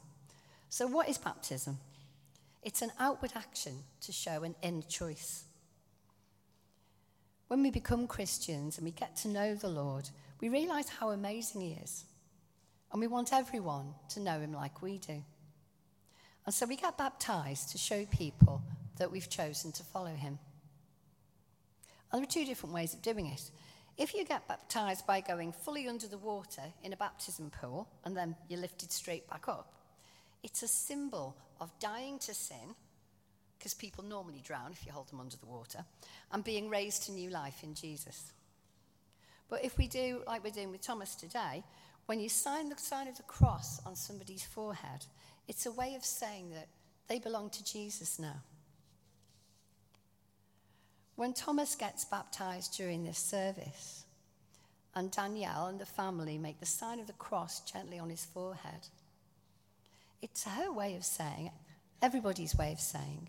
So, 0.69 0.87
what 0.87 1.09
is 1.09 1.19
baptism? 1.19 1.79
It's 2.63 2.83
an 2.83 2.93
outward 3.01 3.33
action 3.35 3.75
to 4.03 4.13
show 4.13 4.45
an 4.45 4.55
inner 4.63 4.83
choice. 4.83 5.47
When 7.49 7.61
we 7.61 7.73
become 7.73 8.07
Christians 8.07 8.79
and 8.79 8.85
we 8.85 8.93
get 8.93 9.17
to 9.17 9.29
know 9.29 9.57
the 9.57 9.67
Lord, 9.69 10.11
we 10.41 10.49
realize 10.49 10.89
how 10.89 11.11
amazing 11.11 11.63
He 11.63 11.73
is. 11.73 12.05
And 12.93 13.01
we 13.01 13.07
want 13.07 13.33
everyone 13.33 13.95
to 14.11 14.21
know 14.21 14.41
Him 14.41 14.53
like 14.53 14.83
we 14.83 14.99
do. 14.99 15.23
And 16.47 16.55
so 16.55 16.67
we 16.67 16.77
get 16.77 16.99
baptized 16.99 17.71
to 17.71 17.79
show 17.79 18.05
people 18.07 18.63
that 18.99 19.11
we've 19.11 19.29
chosen 19.29 19.73
to 19.73 19.83
follow 19.85 20.15
Him. 20.15 20.39
And 22.13 22.21
there 22.21 22.23
are 22.23 22.33
two 22.33 22.45
different 22.45 22.75
ways 22.75 22.93
of 22.95 23.03
doing 23.03 23.27
it. 23.27 23.51
If 23.97 24.15
you 24.15 24.25
get 24.25 24.49
baptized 24.49 25.07
by 25.07 25.21
going 25.21 25.53
fully 25.53 25.87
under 25.87 26.09
the 26.09 26.19
water 26.19 26.63
in 26.83 26.93
a 26.93 26.97
baptism 26.97 27.51
pool 27.51 27.89
and 28.05 28.17
then 28.17 28.35
you're 28.49 28.61
lifted 28.61 28.91
straight 28.91 29.29
back 29.29 29.47
up, 29.47 29.75
it's 30.43 30.63
a 30.63 30.69
symbol 30.69 31.37
of 31.61 31.71
dying 31.79 32.19
to 32.21 32.35
sin, 32.35 32.75
because 33.59 33.75
people 33.75 34.03
normally 34.03 34.41
drown 34.43 34.73
if 34.73 34.87
you 34.87 34.93
hold 34.93 35.09
them 35.11 35.21
under 35.21 35.37
the 35.37 35.47
water, 35.47 35.85
and 36.33 36.43
being 36.43 36.71
raised 36.71 37.05
to 37.05 37.13
new 37.13 37.29
life 37.29 37.63
in 37.63 37.75
Jesus. 37.75 38.33
But 39.51 39.65
if 39.65 39.77
we 39.77 39.87
do, 39.87 40.23
like 40.27 40.43
we're 40.43 40.51
doing 40.51 40.71
with 40.71 40.81
Thomas 40.81 41.15
today, 41.15 41.63
when 42.11 42.19
you 42.19 42.29
sign 42.29 42.69
the 42.69 42.77
sign 42.77 43.07
of 43.07 43.17
the 43.17 43.23
cross 43.23 43.81
on 43.87 43.95
somebody's 43.95 44.43
forehead, 44.43 45.07
it's 45.47 45.67
a 45.67 45.71
way 45.71 45.95
of 45.95 46.05
saying 46.05 46.51
that 46.51 46.67
they 47.07 47.21
belong 47.21 47.49
to 47.49 47.63
Jesus 47.63 48.19
now. 48.19 48.43
When 51.15 51.33
Thomas 51.33 51.77
gets 51.77 52.05
baptized 52.05 52.77
during 52.77 53.05
this 53.05 53.21
service, 53.21 54.07
and 54.93 55.13
Danielle 55.13 55.69
and 55.69 55.79
the 55.79 55.87
family 55.87 56.37
make 56.37 56.59
the 56.59 56.67
sign 56.67 56.99
of 56.99 57.07
the 57.07 57.13
cross 57.13 57.61
gently 57.61 58.01
on 58.01 58.11
his 58.11 58.25
forehead, 58.25 58.89
it's 60.21 60.43
her 60.43 60.73
way 60.73 60.97
of 60.97 61.05
saying, 61.05 61.53
everybody's 62.03 62.59
way 62.59 62.73
of 62.73 62.81
saying, 62.81 63.29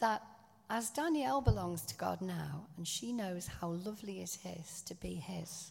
that 0.00 0.20
as 0.68 0.90
Danielle 0.90 1.40
belongs 1.40 1.80
to 1.86 1.96
God 1.96 2.20
now, 2.20 2.66
and 2.76 2.86
she 2.86 3.14
knows 3.14 3.46
how 3.46 3.68
lovely 3.68 4.20
it 4.20 4.36
is 4.44 4.82
to 4.82 4.94
be 4.94 5.14
his, 5.14 5.70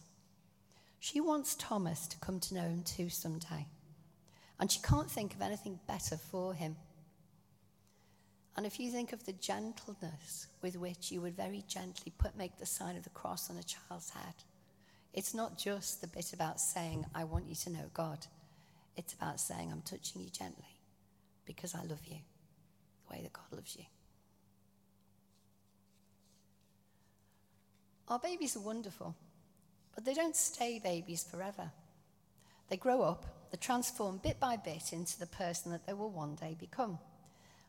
she 1.04 1.20
wants 1.20 1.54
Thomas 1.56 2.06
to 2.06 2.16
come 2.16 2.40
to 2.40 2.54
know 2.54 2.62
him 2.62 2.82
too 2.82 3.10
someday. 3.10 3.66
And 4.58 4.72
she 4.72 4.80
can't 4.80 5.10
think 5.10 5.34
of 5.34 5.42
anything 5.42 5.78
better 5.86 6.16
for 6.16 6.54
him. 6.54 6.76
And 8.56 8.64
if 8.64 8.80
you 8.80 8.90
think 8.90 9.12
of 9.12 9.26
the 9.26 9.34
gentleness 9.34 10.46
with 10.62 10.78
which 10.78 11.12
you 11.12 11.20
would 11.20 11.36
very 11.36 11.62
gently 11.68 12.10
put, 12.16 12.38
make 12.38 12.56
the 12.56 12.64
sign 12.64 12.96
of 12.96 13.04
the 13.04 13.10
cross 13.10 13.50
on 13.50 13.58
a 13.58 13.62
child's 13.62 14.08
head, 14.08 14.32
it's 15.12 15.34
not 15.34 15.58
just 15.58 16.00
the 16.00 16.06
bit 16.06 16.32
about 16.32 16.58
saying, 16.58 17.04
I 17.14 17.24
want 17.24 17.50
you 17.50 17.54
to 17.54 17.70
know 17.70 17.90
God. 17.92 18.26
It's 18.96 19.12
about 19.12 19.40
saying, 19.40 19.70
I'm 19.70 19.82
touching 19.82 20.22
you 20.22 20.30
gently 20.30 20.80
because 21.44 21.74
I 21.74 21.82
love 21.82 22.06
you 22.06 22.16
the 23.06 23.14
way 23.14 23.20
that 23.22 23.34
God 23.34 23.52
loves 23.52 23.76
you. 23.76 23.84
Our 28.08 28.18
babies 28.18 28.56
are 28.56 28.60
wonderful, 28.60 29.14
but 29.94 30.04
they 30.04 30.14
don't 30.14 30.36
stay 30.36 30.78
babies 30.78 31.24
forever. 31.24 31.70
They 32.68 32.76
grow 32.76 33.02
up, 33.02 33.24
they 33.50 33.58
transform 33.58 34.18
bit 34.18 34.40
by 34.40 34.56
bit 34.56 34.92
into 34.92 35.18
the 35.18 35.26
person 35.26 35.70
that 35.72 35.86
they 35.86 35.92
will 35.92 36.10
one 36.10 36.34
day 36.34 36.56
become. 36.58 36.98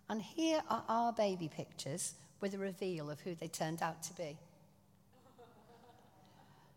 And 0.10 0.22
here 0.22 0.62
are 0.70 0.84
our 0.88 1.14
baby 1.14 1.50
pictures 1.50 2.14
with 2.42 2.54
a 2.54 2.58
reveal 2.58 3.10
of 3.10 3.20
who 3.22 3.36
they 3.36 3.48
turned 3.48 3.82
out 3.82 4.04
to 4.04 4.14
be. 4.14 4.38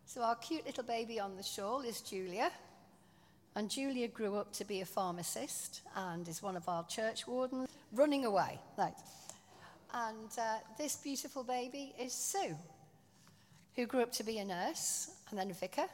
So, 0.07 0.23
our 0.23 0.37
cute 0.37 0.65
little 0.65 0.85
baby 0.85 1.21
on 1.21 1.37
the 1.37 1.43
shawl 1.43 1.83
is 1.83 2.01
Julia. 2.01 2.51
And 3.55 3.69
Julia 3.69 4.09
grew 4.09 4.37
up 4.37 4.53
to 4.55 4.65
be 4.65 4.81
a 4.81 4.87
pharmacist 4.87 5.83
and 5.97 6.27
is 6.29 6.43
one 6.43 6.57
of 6.57 6.69
our 6.69 6.85
church 6.87 7.27
wardens, 7.27 7.69
running 7.93 8.25
away. 8.25 8.59
Right. 8.79 8.95
And 9.93 10.31
uh, 10.39 10.59
this 10.79 10.97
beautiful 10.97 11.43
baby 11.43 11.93
is 12.01 12.13
Sue, 12.13 12.57
who 13.75 13.87
grew 13.87 14.01
up 14.03 14.13
to 14.13 14.23
be 14.23 14.39
a 14.39 14.45
nurse 14.45 15.11
and 15.31 15.39
then 15.39 15.53
vicar 15.53 15.87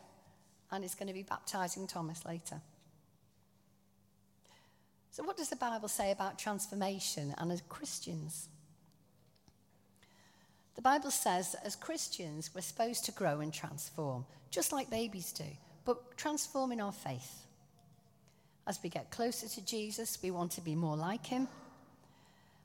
and 0.70 0.84
is 0.84 0.94
going 0.94 1.08
to 1.08 1.14
be 1.14 1.22
baptizing 1.22 1.86
Thomas 1.86 2.24
later. 2.24 2.60
So, 5.10 5.22
what 5.22 5.36
does 5.36 5.48
the 5.48 5.56
Bible 5.56 5.88
say 5.88 6.10
about 6.10 6.38
transformation 6.38 7.34
and 7.38 7.52
as 7.52 7.62
Christians? 7.68 8.48
The 10.74 10.82
Bible 10.82 11.12
says 11.12 11.52
that 11.52 11.64
as 11.64 11.76
Christians, 11.76 12.50
we're 12.52 12.60
supposed 12.60 13.04
to 13.04 13.12
grow 13.12 13.38
and 13.38 13.52
transform, 13.52 14.26
just 14.50 14.72
like 14.72 14.90
babies 14.90 15.30
do, 15.32 15.44
but 15.84 16.16
transform 16.16 16.72
in 16.72 16.80
our 16.80 16.92
faith. 16.92 17.46
As 18.66 18.80
we 18.82 18.88
get 18.88 19.10
closer 19.10 19.46
to 19.46 19.64
Jesus, 19.64 20.18
we 20.22 20.30
want 20.32 20.50
to 20.52 20.60
be 20.60 20.74
more 20.74 20.96
like 20.96 21.26
him. 21.26 21.46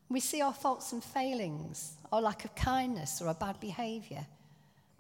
We 0.09 0.19
see 0.19 0.41
our 0.41 0.53
faults 0.53 0.91
and 0.91 1.03
failings, 1.03 1.93
our 2.11 2.21
lack 2.21 2.45
of 2.45 2.55
kindness 2.55 3.21
or 3.21 3.27
our 3.27 3.35
bad 3.35 3.59
behavior, 3.59 4.25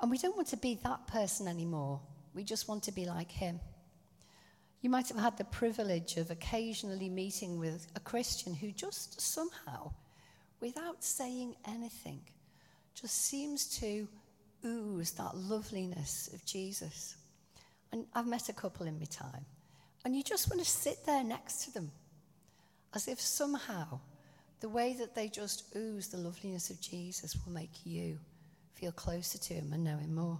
and 0.01 0.09
we 0.09 0.17
don't 0.17 0.35
want 0.35 0.47
to 0.49 0.57
be 0.57 0.79
that 0.83 1.07
person 1.07 1.47
anymore. 1.47 2.01
We 2.33 2.43
just 2.43 2.67
want 2.67 2.83
to 2.83 2.91
be 2.91 3.05
like 3.05 3.31
him. 3.31 3.59
You 4.81 4.89
might 4.89 5.09
have 5.09 5.17
had 5.17 5.37
the 5.37 5.43
privilege 5.43 6.15
of 6.17 6.31
occasionally 6.31 7.09
meeting 7.09 7.59
with 7.59 7.87
a 7.95 7.99
Christian 7.99 8.53
who 8.53 8.71
just 8.71 9.19
somehow, 9.19 9.91
without 10.61 11.03
saying 11.03 11.55
anything, 11.67 12.21
just 12.95 13.25
seems 13.25 13.79
to 13.79 14.07
ooze 14.65 15.11
that 15.11 15.35
loveliness 15.35 16.29
of 16.33 16.45
Jesus. 16.45 17.17
And 17.91 18.05
I've 18.13 18.27
met 18.27 18.49
a 18.49 18.53
couple 18.53 18.85
in 18.85 18.99
my 18.99 19.05
time. 19.05 19.45
And 20.05 20.15
you 20.15 20.23
just 20.23 20.49
want 20.49 20.63
to 20.63 20.69
sit 20.69 21.05
there 21.05 21.23
next 21.23 21.65
to 21.65 21.73
them 21.73 21.91
as 22.93 23.07
if 23.07 23.19
somehow 23.19 23.99
the 24.61 24.69
way 24.69 24.93
that 24.93 25.15
they 25.15 25.27
just 25.27 25.75
ooze 25.75 26.07
the 26.07 26.17
loveliness 26.17 26.69
of 26.69 26.79
Jesus 26.81 27.37
will 27.45 27.53
make 27.53 27.85
you 27.85 28.17
feel 28.79 28.91
closer 28.91 29.37
to 29.37 29.53
him 29.53 29.73
and 29.73 29.83
know 29.83 29.97
him 29.97 30.15
more. 30.15 30.39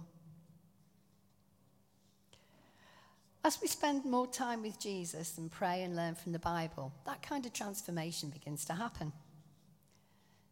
As 3.42 3.60
we 3.60 3.68
spend 3.68 4.04
more 4.04 4.26
time 4.26 4.62
with 4.62 4.78
Jesus 4.78 5.38
and 5.38 5.50
pray 5.50 5.82
and 5.82 5.96
learn 5.96 6.14
from 6.14 6.32
the 6.32 6.38
Bible, 6.38 6.92
that 7.06 7.22
kind 7.22 7.46
of 7.46 7.52
transformation 7.52 8.30
begins 8.30 8.64
to 8.66 8.74
happen. 8.74 9.12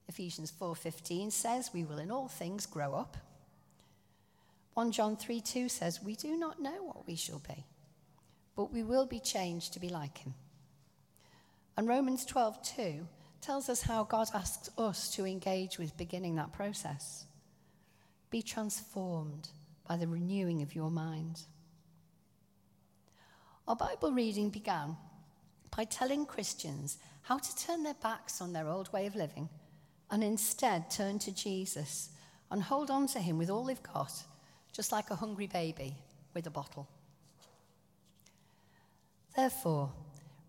Ephesians 0.08 0.50
4:15 0.50 1.30
says, 1.30 1.72
"We 1.72 1.84
will 1.84 1.98
in 1.98 2.10
all 2.10 2.28
things 2.28 2.64
grow 2.66 2.94
up." 2.94 3.16
1 4.74 4.92
John 4.92 5.16
3:2 5.16 5.68
says, 5.68 6.02
"We 6.02 6.16
do 6.16 6.36
not 6.36 6.60
know 6.60 6.82
what 6.82 7.06
we 7.06 7.14
shall 7.14 7.40
be." 7.40 7.66
but 8.58 8.72
we 8.72 8.82
will 8.82 9.06
be 9.06 9.20
changed 9.20 9.72
to 9.72 9.78
be 9.78 9.88
like 9.88 10.18
him. 10.18 10.34
And 11.76 11.86
Romans 11.86 12.26
12:2 12.26 13.06
tells 13.40 13.68
us 13.68 13.82
how 13.82 14.02
God 14.02 14.28
asks 14.34 14.68
us 14.76 15.14
to 15.14 15.24
engage 15.24 15.78
with 15.78 15.96
beginning 15.96 16.34
that 16.34 16.52
process. 16.52 17.24
Be 18.30 18.42
transformed 18.42 19.48
by 19.86 19.96
the 19.96 20.06
renewing 20.06 20.62
of 20.62 20.74
your 20.74 20.90
mind. 20.90 21.40
Our 23.66 23.76
Bible 23.76 24.12
reading 24.12 24.50
began 24.50 24.96
by 25.76 25.84
telling 25.84 26.26
Christians 26.26 26.98
how 27.22 27.38
to 27.38 27.56
turn 27.56 27.82
their 27.82 27.94
backs 27.94 28.40
on 28.40 28.52
their 28.52 28.68
old 28.68 28.92
way 28.92 29.06
of 29.06 29.14
living 29.14 29.48
and 30.10 30.24
instead 30.24 30.90
turn 30.90 31.18
to 31.20 31.34
Jesus 31.34 32.10
and 32.50 32.62
hold 32.62 32.90
on 32.90 33.06
to 33.08 33.20
him 33.20 33.38
with 33.38 33.50
all 33.50 33.64
they've 33.64 33.82
got, 33.82 34.12
just 34.72 34.92
like 34.92 35.10
a 35.10 35.16
hungry 35.16 35.46
baby 35.46 35.94
with 36.34 36.46
a 36.46 36.50
bottle. 36.50 36.88
Therefore, 39.36 39.92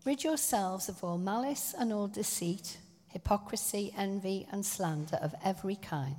rid 0.04 0.24
yourselves 0.24 0.88
of 0.88 1.04
all 1.04 1.18
malice 1.18 1.74
and 1.78 1.92
all 1.92 2.08
deceit, 2.08 2.78
hypocrisy, 3.08 3.92
envy, 3.96 4.46
and 4.50 4.64
slander 4.64 5.16
of 5.16 5.34
every 5.44 5.76
kind. 5.76 6.16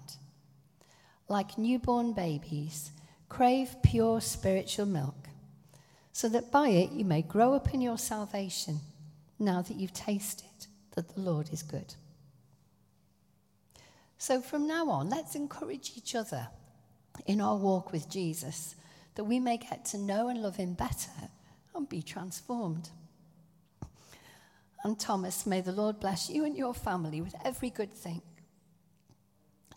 Like 1.32 1.58
newborn 1.58 2.12
babies, 2.12 2.92
crave 3.30 3.78
pure 3.82 4.20
spiritual 4.20 4.86
milk, 4.86 5.30
so 6.12 6.28
that 6.28 6.52
by 6.52 6.68
it 6.68 6.92
you 6.92 7.06
may 7.06 7.22
grow 7.22 7.54
up 7.54 7.74
in 7.74 7.80
your 7.80 7.98
salvation, 7.98 8.82
now 9.40 9.62
that 9.62 9.78
you've 9.78 9.94
tasted 9.94 10.68
that 10.94 11.16
the 11.16 11.22
Lord 11.22 11.50
is 11.54 11.64
good. 11.64 11.96
So 14.18 14.42
from 14.42 14.68
now 14.68 14.90
on, 14.90 15.10
let's 15.10 15.36
encourage 15.36 15.94
each 15.96 16.16
other 16.16 16.50
in 17.26 17.40
our 17.40 17.56
walk 17.56 17.94
with 17.94 18.10
Jesus 18.10 18.76
that 19.16 19.24
we 19.24 19.40
may 19.40 19.56
get 19.56 19.86
to 19.86 19.98
know 19.98 20.28
and 20.28 20.42
love 20.42 20.58
him 20.58 20.74
better 20.74 21.30
and 21.74 21.88
be 21.88 22.02
transformed. 22.02 22.90
And 24.84 25.00
Thomas, 25.00 25.46
may 25.46 25.62
the 25.62 25.72
Lord 25.72 26.02
bless 26.02 26.30
you 26.30 26.44
and 26.44 26.58
your 26.58 26.74
family 26.74 27.22
with 27.22 27.36
every 27.46 27.70
good 27.70 27.94
thing, 27.94 28.22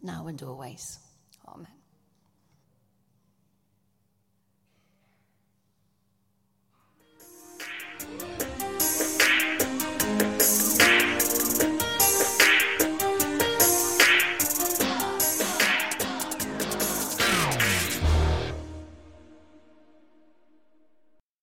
now 0.02 0.26
and 0.26 0.42
always. 0.42 0.98
Yeah. 8.04 8.43